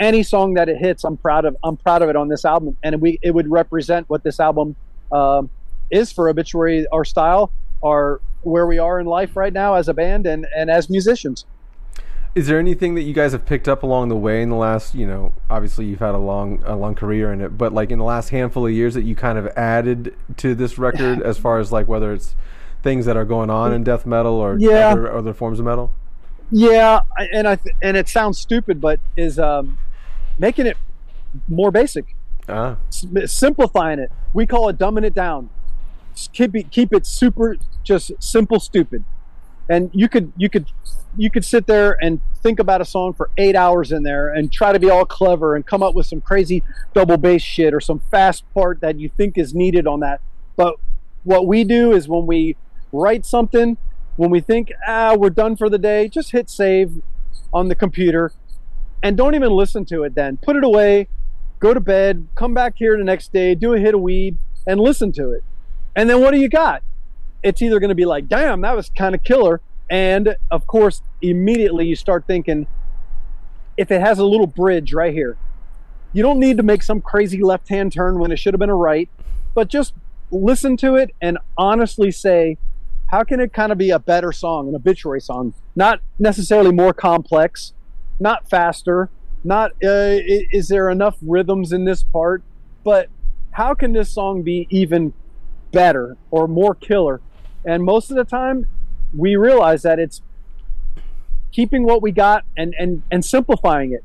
[0.00, 1.56] Any song that it hits, I'm proud of.
[1.62, 4.74] I'm proud of it on this album, and we it would represent what this album
[5.12, 5.50] um,
[5.90, 7.52] is for Obituary, our style,
[7.84, 11.44] our where we are in life right now as a band and and as musicians.
[12.34, 14.94] Is there anything that you guys have picked up along the way in the last,
[14.94, 17.98] you know, obviously you've had a long a long career in it, but like in
[17.98, 21.58] the last handful of years that you kind of added to this record as far
[21.58, 22.34] as like whether it's
[22.82, 24.90] things that are going on in death metal or Yeah.
[24.92, 25.92] other, other forms of metal?
[26.52, 27.00] Yeah,
[27.32, 29.76] and I th- and it sounds stupid, but is um,
[30.40, 30.76] making it
[31.46, 32.16] more basic,
[32.48, 34.10] Ah, S- simplifying it.
[34.32, 35.50] We call it dumbing it down.
[36.32, 39.04] Keep it keep it super, just simple, stupid.
[39.68, 40.66] And you could you could
[41.16, 44.50] you could sit there and think about a song for eight hours in there and
[44.50, 46.62] try to be all clever and come up with some crazy
[46.94, 50.20] double bass shit or some fast part that you think is needed on that.
[50.56, 50.76] But
[51.22, 52.56] what we do is when we
[52.92, 53.76] write something,
[54.16, 57.00] when we think, ah, we're done for the day, just hit save
[57.52, 58.32] on the computer
[59.02, 60.36] and don't even listen to it then.
[60.36, 61.08] Put it away,
[61.58, 64.80] go to bed, come back here the next day, do a hit of weed, and
[64.80, 65.44] listen to it.
[65.96, 66.82] And then what do you got?
[67.42, 69.60] It's either going to be like, damn, that was kind of killer.
[69.88, 72.66] And of course, immediately you start thinking,
[73.76, 75.36] if it has a little bridge right here,
[76.12, 78.70] you don't need to make some crazy left hand turn when it should have been
[78.70, 79.08] a right,
[79.54, 79.94] but just
[80.30, 82.58] listen to it and honestly say,
[83.06, 85.54] how can it kind of be a better song, an obituary song?
[85.74, 87.72] Not necessarily more complex,
[88.20, 89.08] not faster,
[89.42, 90.20] not uh,
[90.52, 92.42] is there enough rhythms in this part,
[92.84, 93.08] but
[93.52, 95.12] how can this song be even
[95.72, 97.20] better or more killer?
[97.64, 98.66] And most of the time,
[99.16, 100.22] we realize that it's
[101.52, 104.04] keeping what we got and and and simplifying it.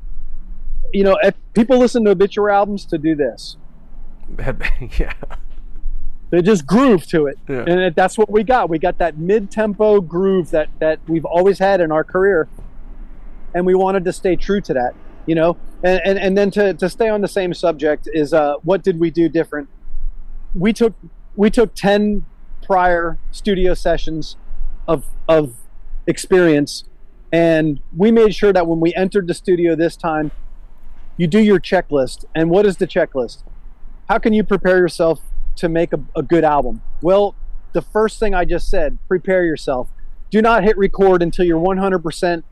[0.92, 3.56] You know, if people listen to obituary albums to do this.
[4.98, 5.12] yeah.
[6.30, 7.64] They just groove to it, Yeah.
[7.68, 8.68] and that's what we got.
[8.68, 12.48] We got that mid-tempo groove that that we've always had in our career,
[13.56, 14.94] and we wanted to stay true to that.
[15.24, 18.54] You know, and and, and then to, to stay on the same subject is uh,
[18.62, 19.68] what did we do different?
[20.54, 20.94] We took
[21.34, 22.26] we took ten
[22.62, 24.36] prior studio sessions
[24.86, 25.54] of of
[26.06, 26.84] experience,
[27.32, 30.30] and we made sure that when we entered the studio this time,
[31.16, 32.26] you do your checklist.
[32.34, 33.42] And what is the checklist?
[34.08, 35.20] How can you prepare yourself
[35.56, 36.82] to make a, a good album?
[37.00, 37.34] Well,
[37.72, 39.88] the first thing I just said, prepare yourself.
[40.30, 42.42] Do not hit record until you're 100%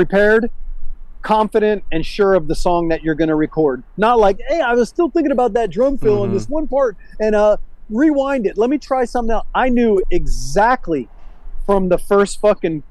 [0.00, 0.50] prepared,
[1.20, 3.82] confident, and sure of the song that you're going to record.
[3.98, 6.96] Not like, hey, I was still thinking about that drum fill in this one part
[7.18, 7.58] and uh,
[7.90, 8.56] rewind it.
[8.56, 9.46] Let me try something else.
[9.54, 11.06] I knew exactly
[11.66, 12.82] from the first fucking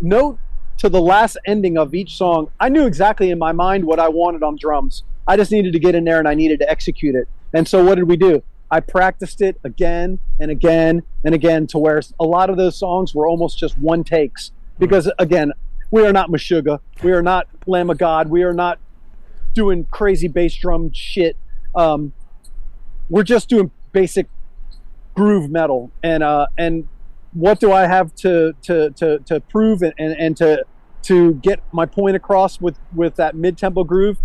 [0.00, 0.38] note
[0.78, 2.50] to the last ending of each song.
[2.58, 5.02] I knew exactly in my mind what I wanted on drums.
[5.26, 7.28] I just needed to get in there and I needed to execute it.
[7.52, 8.42] And so what did we do?
[8.70, 13.14] I practiced it again and again and again to where a lot of those songs
[13.14, 14.52] were almost just one takes.
[14.78, 15.52] Because again,
[15.90, 16.80] we are not Meshuggah.
[17.02, 18.28] We are not Lamb of God.
[18.28, 18.78] We are not
[19.54, 21.36] doing crazy bass drum shit.
[21.74, 22.12] Um,
[23.08, 24.28] we're just doing basic
[25.14, 25.90] groove metal.
[26.02, 26.88] And uh, and
[27.32, 30.64] what do I have to to to, to prove and, and, and to
[31.02, 34.18] to get my point across with with that mid tempo groove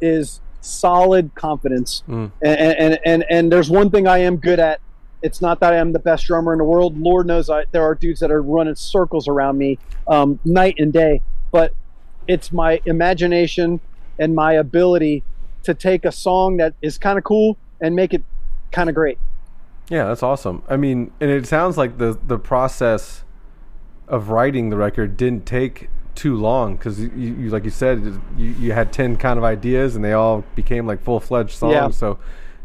[0.00, 2.02] is solid confidence.
[2.08, 2.32] Mm.
[2.42, 4.80] And, and and and there's one thing I am good at.
[5.22, 6.98] It's not that I am the best drummer in the world.
[6.98, 10.92] Lord knows I, there are dudes that are running circles around me um, night and
[10.92, 11.22] day.
[11.50, 11.74] But
[12.26, 13.80] it's my imagination
[14.18, 15.24] and my ability
[15.64, 18.22] to take a song that is kind of cool and make it
[18.70, 19.18] kind of great.
[19.88, 20.62] Yeah, that's awesome.
[20.68, 23.24] I mean, and it sounds like the the process
[24.06, 28.50] of writing the record didn't take too long because you, you, like you said, you,
[28.58, 31.72] you had ten kind of ideas and they all became like full fledged songs.
[31.72, 31.90] Yeah.
[31.90, 32.18] So,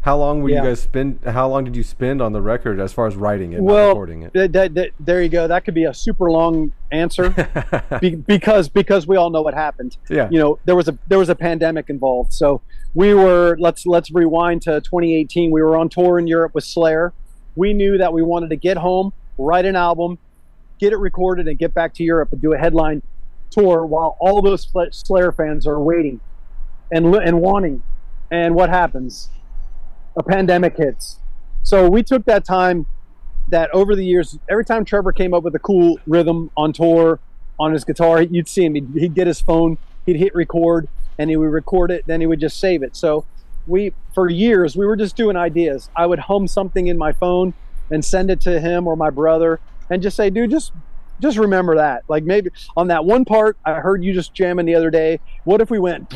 [0.04, 0.62] how long were Yeah.
[0.62, 1.18] you guys spend?
[1.24, 4.22] How long did you spend on the record as far as writing it, well, recording
[4.22, 4.32] it?
[4.34, 5.48] that- that- that- there you go.
[5.48, 7.30] That could be a super long answer
[8.00, 9.96] be, because because we all know what happened.
[10.10, 10.28] Yeah.
[10.30, 12.32] You know, there was a there was a pandemic involved.
[12.34, 12.60] So
[12.94, 15.50] we were let's let's rewind to 2018.
[15.50, 17.12] We were on tour in Europe with Slayer.
[17.56, 20.18] We knew that we wanted to get home, write an album,
[20.78, 23.00] get it recorded, and get back to Europe and do a headline
[23.50, 26.20] tour while all those Slayer fans are waiting
[26.92, 27.82] and and wanting.
[28.30, 29.30] And what happens?
[30.16, 31.18] A pandemic hits.
[31.62, 32.86] So we took that time
[33.48, 37.20] that over the years, every time Trevor came up with a cool rhythm on tour
[37.58, 38.74] on his guitar, you'd see him.
[38.74, 40.88] He'd, he'd get his phone, he'd hit record,
[41.18, 42.06] and he would record it.
[42.06, 42.96] Then he would just save it.
[42.96, 43.24] So
[43.66, 45.88] we for years we were just doing ideas.
[45.96, 47.54] I would hum something in my phone
[47.90, 49.60] and send it to him or my brother,
[49.90, 50.72] and just say, "Dude, just
[51.20, 52.04] just remember that.
[52.08, 55.20] Like maybe on that one part I heard you just jamming the other day.
[55.44, 56.10] What if we went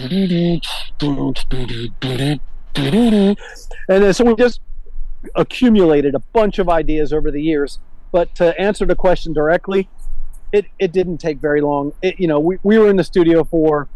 [2.78, 3.36] and
[3.88, 4.60] then so we just
[5.34, 7.78] accumulated a bunch of ideas over the years.
[8.12, 9.88] But to answer the question directly,
[10.52, 11.92] it, it didn't take very long.
[12.02, 13.88] It, you know, we, we were in the studio for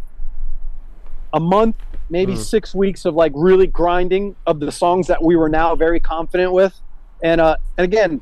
[1.33, 1.77] a month,
[2.11, 5.99] maybe six weeks of like really grinding of the songs that we were now very
[5.99, 6.79] confident with.
[7.23, 8.21] And uh, and again,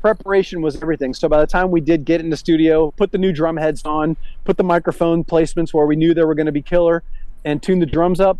[0.00, 1.14] preparation was everything.
[1.14, 3.82] So by the time we did get in the studio, put the new drum heads
[3.84, 7.02] on, put the microphone placements where we knew they were going to be killer,
[7.44, 8.38] and tune the drums up.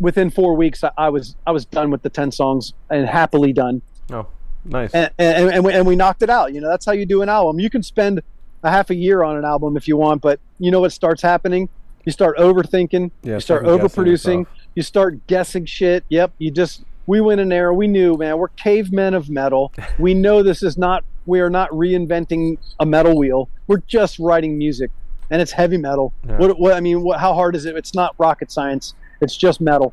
[0.00, 3.52] Within four weeks, I, I was I was done with the ten songs and happily
[3.52, 3.82] done.
[4.10, 4.26] Oh,
[4.64, 4.92] nice.
[4.92, 6.52] And and, and, we, and we knocked it out.
[6.52, 7.60] You know, that's how you do an album.
[7.60, 8.22] You can spend
[8.62, 11.22] a half a year on an album if you want, but you know what starts
[11.22, 11.68] happening?
[12.04, 13.10] You start overthinking.
[13.22, 14.46] Yeah, you start overproducing.
[14.74, 16.04] You start guessing shit.
[16.08, 16.32] Yep.
[16.38, 17.72] You just we went in there.
[17.72, 18.38] We knew, man.
[18.38, 19.72] We're cavemen of metal.
[19.98, 21.04] We know this is not.
[21.26, 23.48] We are not reinventing a metal wheel.
[23.68, 24.90] We're just writing music,
[25.30, 26.12] and it's heavy metal.
[26.26, 26.36] Yeah.
[26.36, 27.76] What, what I mean, what, how hard is it?
[27.76, 28.94] It's not rocket science.
[29.24, 29.92] It's just metal,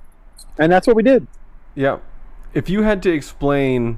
[0.59, 1.25] and that's what we did.
[1.73, 1.99] Yeah.
[2.53, 3.97] If you had to explain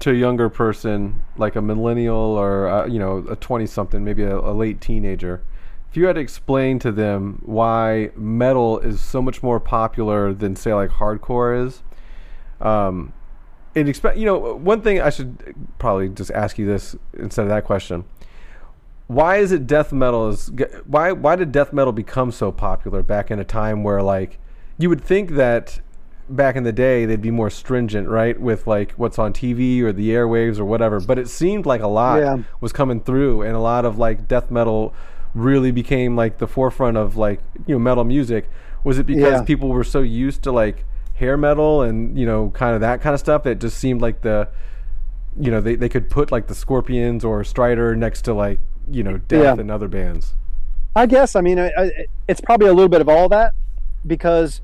[0.00, 4.22] to a younger person, like a millennial or uh, you know a twenty something, maybe
[4.22, 5.42] a, a late teenager,
[5.90, 10.54] if you had to explain to them why metal is so much more popular than
[10.56, 11.82] say like hardcore is,
[12.60, 13.12] um,
[13.74, 17.48] and expect you know one thing I should probably just ask you this instead of
[17.48, 18.04] that question.
[19.08, 20.52] Why is it death metal is
[20.86, 24.38] why why did death metal become so popular back in a time where like
[24.80, 25.80] you would think that
[26.28, 29.92] back in the day they'd be more stringent right with like what's on TV or
[29.92, 32.38] the airwaves or whatever but it seemed like a lot Yeah.
[32.60, 34.94] was coming through and a lot of like death metal
[35.34, 38.48] really became like the forefront of like you know metal music
[38.84, 39.42] was it because Yeah.
[39.42, 43.12] people were so used to like hair metal and you know kind of that kind
[43.12, 44.48] of stuff that just seemed like the
[45.38, 49.02] you know they, they could put like the scorpions or strider next to like you
[49.02, 49.60] know death Yeah.
[49.60, 50.34] and other bands
[50.96, 51.36] I guess.
[51.36, 51.90] I mean, I, I,
[52.26, 53.52] it's probably a little bit of all that
[54.04, 54.60] because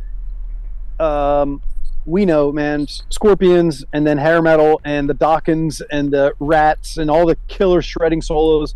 [1.00, 1.62] um,
[2.04, 7.10] we know, man, Scorpions and then hair metal and the Dokkens and the Ratts and
[7.10, 8.74] all the killer shredding solos.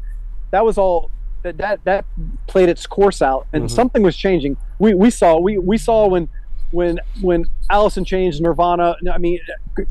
[0.50, 1.10] That was all
[1.42, 2.04] that that, that
[2.46, 4.56] played its course out, and something was changing.
[4.78, 6.28] We we saw we we saw when
[6.72, 8.96] when when Alice in Chains Nirvana.
[9.10, 9.38] I mean,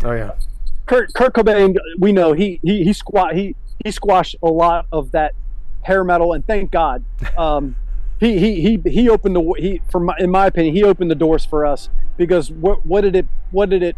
[0.03, 0.31] oh yeah
[0.89, 3.55] Kurt Kurt Cobain, we know he he he squat he
[3.85, 5.35] he squashed a lot of that
[5.81, 7.05] hair metal, and thank God.
[7.37, 7.75] Um,
[8.19, 11.15] he he he he opened the he from my, in my opinion he opened the
[11.15, 13.95] doors for us because what what did it what did it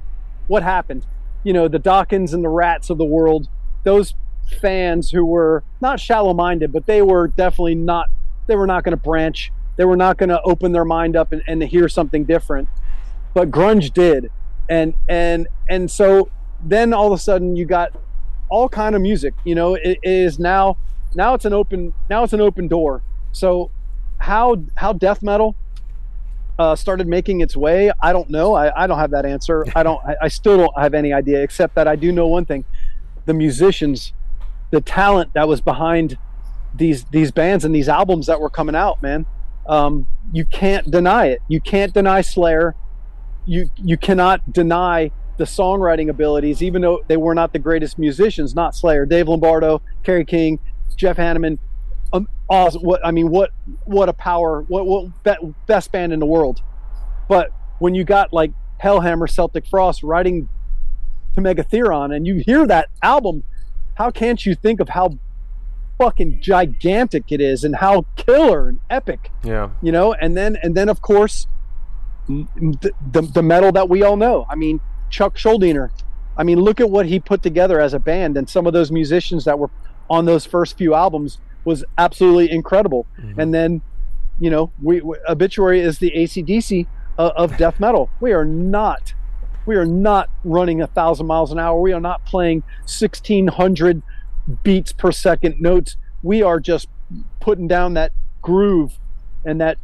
[0.47, 1.05] what happened?
[1.43, 3.47] You know the Dokkens and the Ratts of the world,
[3.83, 4.13] those
[4.61, 8.09] fans who were not shallow minded, but they were definitely not
[8.47, 9.51] they were not going to branch.
[9.77, 12.67] They were not going to open their mind up and, and hear something different.
[13.33, 14.29] But grunge did,
[14.69, 16.29] and and and so
[16.63, 17.91] then all of a sudden you got
[18.49, 20.77] all kind of music you know it, it is now
[21.15, 23.01] now it's an open now it's an open door
[23.31, 23.71] so
[24.21, 25.55] how how death metal
[26.59, 29.83] uh, started making its way i don't know I, I don't have that answer i
[29.83, 32.65] don't I, I still don't have any idea except that i do know one thing
[33.25, 34.13] the musicians
[34.71, 36.17] the talent that was behind
[36.73, 39.25] these these bands and these albums that were coming out man
[39.67, 42.75] um, you can't deny it you can't deny slayer
[43.45, 45.11] you you cannot deny
[45.41, 48.53] the songwriting abilities, even though they were not the greatest musicians.
[48.53, 50.59] Not Slayer, Dave Lombardo, Kerry King,
[50.95, 51.57] Jeff Hanneman.
[52.51, 52.81] Awesome.
[52.81, 53.51] What I mean, what
[53.85, 54.63] what a power!
[54.63, 55.31] What what be,
[55.67, 56.61] best band in the world.
[57.29, 58.51] But when you got like
[58.83, 60.49] Hellhammer, Celtic Frost writing
[61.35, 63.43] to Mega Therion, and you hear that album,
[63.95, 65.17] how can't you think of how
[65.97, 69.29] fucking gigantic it is and how killer and epic?
[69.43, 71.45] yeah you know and then and then of course
[72.27, 74.79] the, the, the metal that we all know i mean
[75.11, 75.91] chuck schuldiner
[76.37, 78.91] i mean look at what he put together as a band and some of those
[78.91, 79.69] musicians that were
[80.09, 83.05] on those first few albums was absolutely incredible.
[83.37, 83.81] And then
[84.39, 86.87] you know we, we obituary is the acdc
[87.17, 88.09] of, of death metal.
[88.19, 89.13] We are not
[89.65, 91.79] we are not running a thousand miles an hour.
[91.79, 94.01] We are not playing 1600
[94.63, 95.97] beats per second notes.
[96.23, 96.87] We are just
[97.39, 98.97] putting down that groove
[99.45, 99.77] and that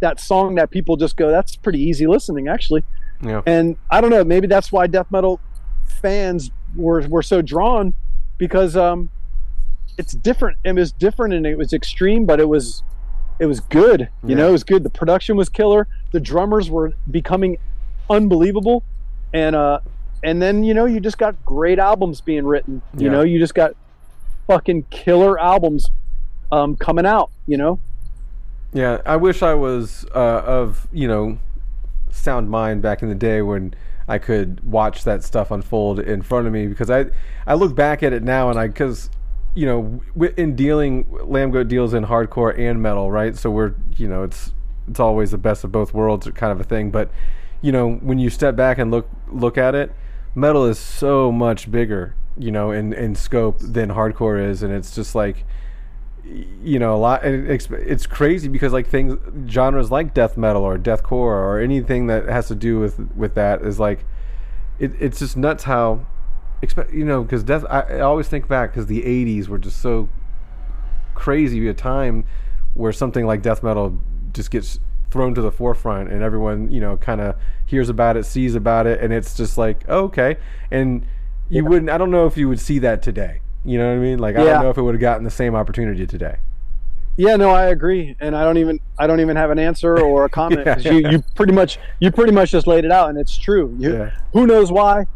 [0.00, 2.84] that song that people just go that's pretty easy listening actually.
[3.22, 3.42] Yeah.
[3.46, 5.40] And i don't know maybe that's why death metal
[6.00, 7.94] fans were were so drawn
[8.38, 9.10] because um
[9.98, 12.82] it's different it was different and it was extreme but it was
[13.38, 14.36] it was good you Yeah.
[14.36, 14.84] know it was good.
[14.84, 15.86] The production was killer.
[16.12, 17.56] The drummers were becoming
[18.08, 18.84] unbelievable.
[19.32, 19.80] And uh
[20.22, 22.80] and then you know you just got great albums being written.
[22.96, 23.12] You Yeah.
[23.12, 23.72] know you just got
[24.46, 25.86] fucking killer albums
[26.52, 27.80] um coming out you know?
[28.72, 31.38] Yeah, I wish I was uh, of you know
[32.10, 33.74] sound mind back in the day when
[34.08, 37.06] I could watch that stuff unfold in front of me because I
[37.46, 39.10] I look back at it now and I because
[39.54, 40.00] you know
[40.36, 43.36] in dealing Lamb Lambgoat deals in hardcore and metal right?
[43.36, 44.52] So we're you know it's
[44.88, 46.90] it's always the best of both worlds kind of a thing.
[46.90, 47.10] But
[47.62, 49.92] you know when you step back and look look at it
[50.34, 54.62] metal is so much bigger you know in in scope than hardcore is.
[54.62, 55.44] And it's just like
[56.24, 59.14] you know a lot it's, it's crazy because like things
[59.50, 63.62] genres like death metal or deathcore or anything that has to do with with that
[63.62, 64.04] is like
[64.78, 66.06] it, it's just nuts how
[66.64, 69.80] expect you know because death I, I always think back because the 80s were just
[69.80, 70.08] so
[71.14, 72.24] crazy a time
[72.74, 73.98] where something like death metal
[74.32, 77.36] just gets thrown to the forefront and everyone you know kind of
[77.66, 80.36] hears about it sees about it and it's just like oh, okay
[80.72, 81.06] and
[81.48, 81.68] you Yeah.
[81.68, 84.18] wouldn't i don't know if you would see that today you know what i mean
[84.18, 86.36] like i don't know if it would have gotten the same opportunity today
[87.16, 90.24] Yeah, no, I agree, and I don't even I don't even have an answer or
[90.24, 90.66] a comment.
[90.66, 93.72] Yeah, you you pretty much you pretty much just laid it out, and it's true.
[93.78, 94.10] You, Yeah.
[94.32, 95.06] Who knows why?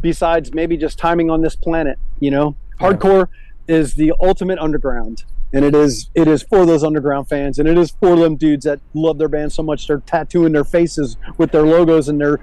[0.00, 3.28] Besides maybe just timing on this planet, you know, hardcore
[3.68, 7.78] is the ultimate underground, and it is it is for those underground fans, and it
[7.78, 11.52] is for them dudes that love their band so much they're tattooing their faces with
[11.52, 12.40] their logos and their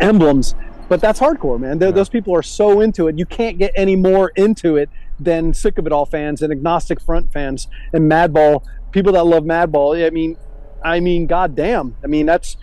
[0.00, 0.54] emblems.
[0.88, 1.78] But that's hardcore, man.
[1.78, 3.18] Th- Those people are so into it.
[3.18, 4.88] You can't get any more into it
[5.20, 9.44] than Sick of It All fans and Agnostic Front fans and Madball people that love
[9.44, 10.04] Madball.
[10.06, 10.36] I mean,
[10.84, 11.96] I mean, goddamn.
[12.04, 12.56] I mean, that's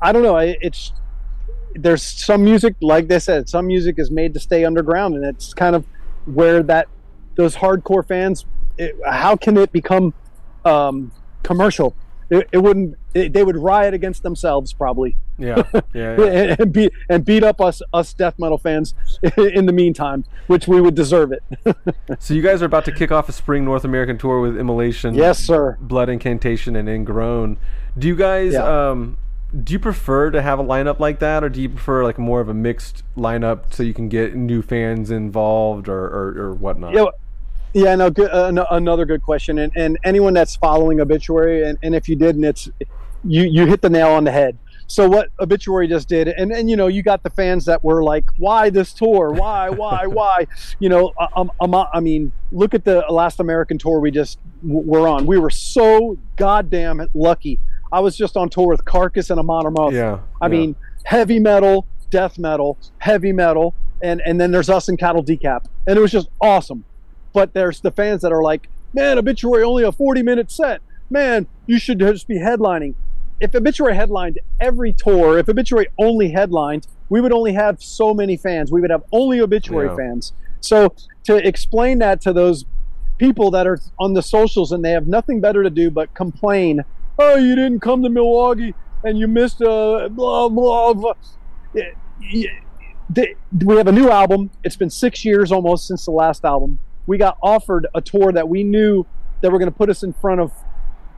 [0.00, 0.36] I don't know.
[0.36, 0.92] I- It's
[1.74, 5.54] there's some music, like they said, some music is made to stay underground, and it's
[5.54, 5.84] kind of
[6.26, 6.88] where that
[7.34, 8.46] those hardcore fans.
[8.78, 10.14] It, how can it become
[10.64, 11.12] um,
[11.42, 11.94] commercial?
[12.30, 12.96] It, it wouldn't.
[13.14, 15.62] It, they would riot against themselves probably yeah
[15.94, 16.24] yeah, yeah.
[16.24, 18.94] and, and beat and beat up us us death metal fans
[19.36, 21.42] in the meantime, which we would deserve it.
[22.18, 25.14] so you guys are about to kick off a spring north american tour with immolation
[25.14, 25.76] yes, sir.
[25.80, 27.56] blood incantation and ingrown
[27.98, 28.90] do you guys Yeah.
[28.90, 29.16] um
[29.62, 32.40] do you prefer to have a lineup like that or do you prefer like more
[32.40, 36.92] of a mixed lineup so you can get new fans involved or or, or whatnot
[36.94, 37.06] Yeah,
[37.72, 39.58] yeah, no, good, uh, no, another good question.
[39.58, 42.68] And, and anyone that's following obituary, and, and if you didn't, it's
[43.24, 44.56] you you hit the nail on the head.
[44.86, 48.04] So what obituary just did, and and you know you got the fans that were
[48.04, 49.32] like, why this tour?
[49.32, 50.46] Why why why?
[50.78, 54.38] You know, I- I'm, I'm, I mean, look at the last American tour we just
[54.62, 55.26] w- were on.
[55.26, 57.58] We were so goddamn lucky.
[57.92, 59.92] I was just on tour with Carcass and Amon Amarth.
[59.92, 60.48] yeah I yeah.
[60.50, 65.66] mean, heavy metal, death metal, heavy metal, and and then there's us and Cattle Decap,
[65.86, 66.84] and it was just awesome.
[67.32, 70.80] But there's the fans that are like, man, Obituary only a 40 minute set.
[71.10, 72.94] Man, you should just be headlining.
[73.40, 78.36] If Obituary headlined every tour, if Obituary only headlined, we would only have so many
[78.36, 78.70] fans.
[78.72, 79.96] We would have only Obituary Yeah.
[79.96, 80.32] fans.
[80.60, 82.64] So to explain that to those
[83.18, 86.84] people that are on the socials and they have nothing better to do but complain,
[87.18, 91.14] oh, you didn't come to Milwaukee and you missed a blah blah blah.
[93.10, 93.34] They-
[93.64, 94.50] We have a new album.
[94.64, 96.78] It's been six years almost since the last album.
[97.06, 99.04] We got offered a tour that we knew
[99.42, 100.52] that were going to put us in front of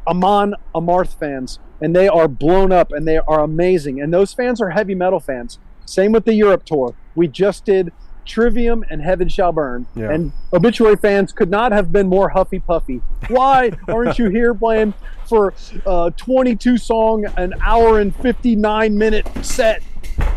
[0.06, 4.00] Amon Amarth fans, and they are blown up and they are amazing.
[4.00, 5.58] And those fans are heavy metal fans.
[5.84, 6.94] Same with the Europe tour.
[7.14, 7.92] We just did
[8.26, 10.10] Trivium and Heaven Shall Burn, Yeah.
[10.10, 13.00] and Obituary fans could not have been more huffy puffy.
[13.28, 14.94] Why aren't you here playing
[15.28, 15.54] for
[15.86, 19.82] uh, 22 song, an hour and 59 minute set?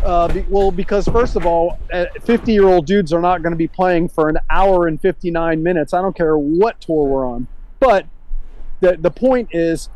[0.04, 1.78] Uh, be, well, because first of all,
[2.22, 5.62] 50 year old dudes are not going to be playing for an hour and 59
[5.62, 5.94] minutes.
[5.94, 7.46] I don't care what tour we're on.
[7.78, 8.06] But
[8.80, 9.88] the, the point is,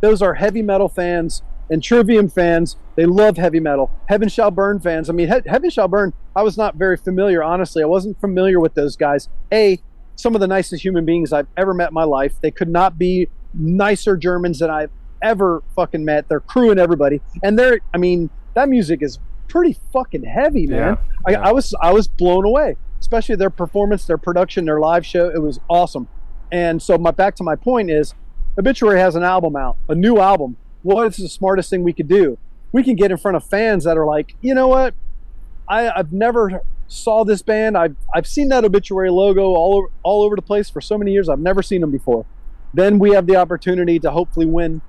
[0.00, 2.76] those are heavy metal fans and Trivium fans.
[2.96, 3.90] They love heavy metal.
[4.08, 5.10] Heaven Shall Burn fans.
[5.10, 7.82] I mean, he- Heaven Shall Burn, I was not very familiar, honestly.
[7.82, 9.28] I wasn't familiar with those guys.
[9.52, 9.80] A,
[10.16, 12.34] some of the nicest human beings I've ever met in my life.
[12.40, 14.90] They could not be nicer Germans than I've
[15.22, 16.28] ever fucking met.
[16.28, 17.20] They're crewing everybody.
[17.42, 20.98] And they're, I mean, that music is pretty fucking heavy, man.
[21.28, 21.40] Yeah, yeah.
[21.42, 25.28] I, I was I was blown away, especially their performance, their production, their live show.
[25.30, 26.08] It was awesome.
[26.52, 28.14] And so my back to my point is,
[28.58, 30.56] Obituary has an album out, a new album.
[30.84, 32.38] What is the smartest thing we could do?
[32.70, 34.94] We can get in front of fans that are like, you know what?
[35.66, 37.76] I, I've never saw this band.
[37.76, 41.10] I've I've seen that Obituary logo all over all over the place for so many
[41.12, 41.28] years.
[41.28, 42.26] I've never seen them before.
[42.74, 44.82] Then we have the opportunity to hopefully win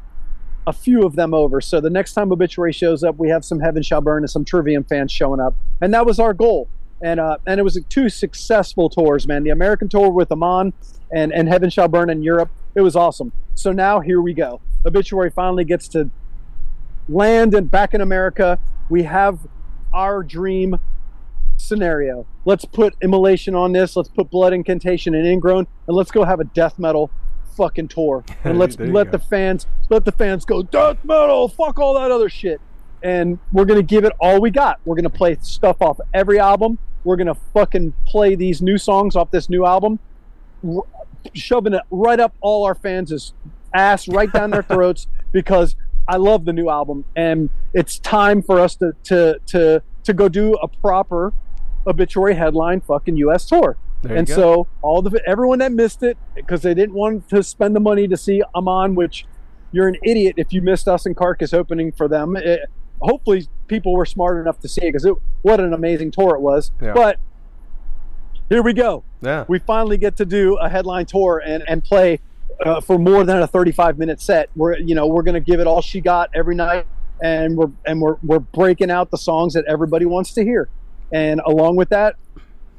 [0.68, 1.62] a few of them over.
[1.62, 4.44] So the next time Obituary shows up, we have some Heaven Shall Burn and some
[4.44, 6.68] Trivium fans showing up, and that was our goal.
[7.02, 9.44] And uh, and it was two successful tours, man.
[9.44, 10.74] The American tour with Amon
[11.14, 12.50] and and Heaven Shall Burn in Europe.
[12.74, 13.32] It was awesome.
[13.54, 14.60] So now here we go.
[14.86, 16.10] Obituary finally gets to
[17.10, 18.60] land and back in America.
[18.90, 19.40] We have
[19.94, 20.80] our dream
[21.58, 22.28] scenario.
[22.46, 23.96] Let's put immolation on this.
[23.96, 27.10] Let's put blood incantation and ingrown, and let's go have a death metal
[27.56, 29.12] fucking tour and let's let go.
[29.12, 32.60] the fans let the fans go death metal, fuck all that other shit.
[33.02, 34.80] And we're gonna give it all we got.
[34.86, 36.78] We're gonna play stuff off every album.
[37.04, 40.00] We're gonna fucking play these new songs off this new album,
[41.34, 43.34] shoving it right up all our fans'
[43.76, 45.76] ass, right down their throats, because
[46.08, 50.30] I love the new album, and it's time for us to to to to go
[50.30, 51.34] do a proper
[51.88, 53.46] obituary headline fucking U.S.
[53.46, 53.78] tour.
[54.02, 57.76] There and so all the everyone that missed it because they didn't want to spend
[57.76, 59.26] the money to see Amon, which
[59.72, 62.36] you're an idiot if you missed us and Carcass opening for them.
[62.36, 62.70] It-
[63.02, 66.42] hopefully, people were smart enough to see it because it what an amazing tour it
[66.42, 66.72] was.
[66.82, 66.94] Yeah.
[66.94, 67.20] But
[68.50, 69.04] here we go.
[69.22, 69.46] Yeah.
[69.48, 72.20] We finally get to do a headline tour and and play
[72.64, 74.50] uh, for more than a 35 minute set.
[74.56, 76.86] We're you know we're gonna give it all she got every night,
[77.22, 80.70] and we're and we're we're breaking out the songs that everybody wants to hear,
[81.12, 82.16] and along with that,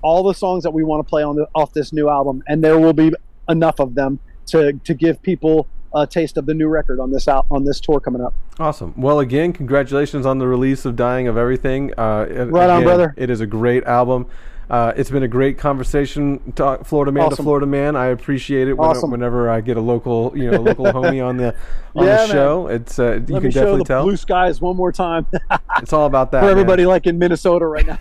[0.02, 2.62] all the songs that we want to play on the off this new album, and
[2.62, 3.12] there will be
[3.48, 7.26] enough of them to to give people a taste of the new record on this
[7.26, 8.34] out on this tour coming up.
[8.58, 8.92] Awesome.
[8.96, 13.14] Well, again, congratulations on the release of "Dying of Everything." Uh, Right on, brother.
[13.16, 14.26] It is a great album.
[14.68, 17.94] Uh, it's been a great conversation, talk, Florida man to Florida man.
[17.94, 19.12] I appreciate it when, Awesome.
[19.12, 21.54] whenever I get a local, you know, local homie on the
[21.94, 22.28] on Yeah, the man.
[22.28, 22.66] show.
[22.66, 24.02] It's uh, you can definitely the tell.
[24.02, 25.24] blue skies one more time
[25.78, 26.50] It's all about that for man.
[26.50, 27.98] everybody like in Minnesota right now.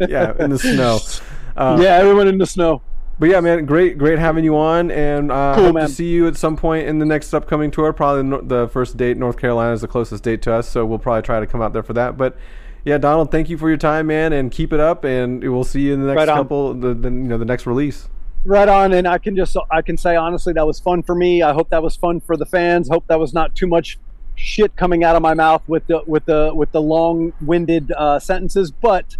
[0.08, 0.98] Yeah, in the snow.
[1.56, 2.80] Uh, yeah, everyone in the snow.
[3.18, 5.88] But yeah, man, great, great having you on, and uh, Cool, hope man.
[5.88, 7.92] to see you at some point in the next upcoming tour.
[7.92, 11.22] Probably the first date, North Carolina is the closest date to us, so we'll probably
[11.22, 12.16] try to come out there for that.
[12.16, 12.36] But
[12.84, 15.82] yeah, Donald, thank you for your time, man, and keep it up, and we'll see
[15.82, 18.08] you in the next Right couple, the, the you know the next release.
[18.44, 21.42] right on and i can just i can say honestly that was fun for me.
[21.42, 22.88] I hope that was fun for the fans.
[22.88, 23.98] Hope that was not too much
[24.36, 28.70] shit coming out of my mouth with the with the with the long-winded uh, sentences
[28.70, 29.16] but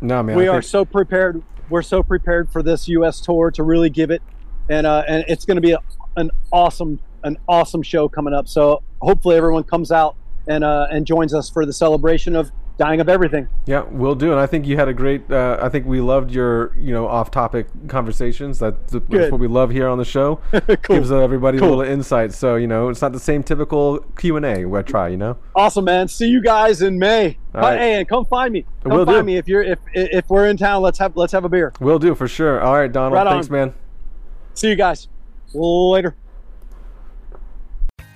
[0.00, 3.50] No, man, we I are think- so prepared we're so prepared for this us tour
[3.52, 4.22] to really give it
[4.68, 5.78] and uh and it's going to be a,
[6.16, 11.06] an awesome an awesome show coming up so hopefully everyone comes out and uh and
[11.06, 14.32] joins us for the celebration of dying of everything Yeah, we'll do.
[14.32, 15.30] And I think you had a great.
[15.30, 18.58] Uh, I think we loved your, you know, off-topic conversations.
[18.58, 20.40] That's, that's what we love here on the show.
[20.82, 20.96] Cool.
[20.96, 21.68] Gives everybody Cool.
[21.68, 22.34] a little insight.
[22.34, 25.08] So you know, it's not the same typical Q and A we try.
[25.08, 25.38] You know.
[25.54, 26.06] Awesome, man.
[26.08, 27.38] See you guys in May.
[27.54, 27.78] All right.
[27.78, 28.66] Hey, and come find me.
[28.82, 29.24] Come Will find do.
[29.24, 30.82] me if you're if if we're in town.
[30.82, 31.72] Let's have let's have a beer.
[31.80, 32.60] We'll do for sure.
[32.60, 33.14] All right, Donald.
[33.14, 33.72] Right thanks, man.
[34.52, 35.08] See you guys
[35.54, 36.14] later.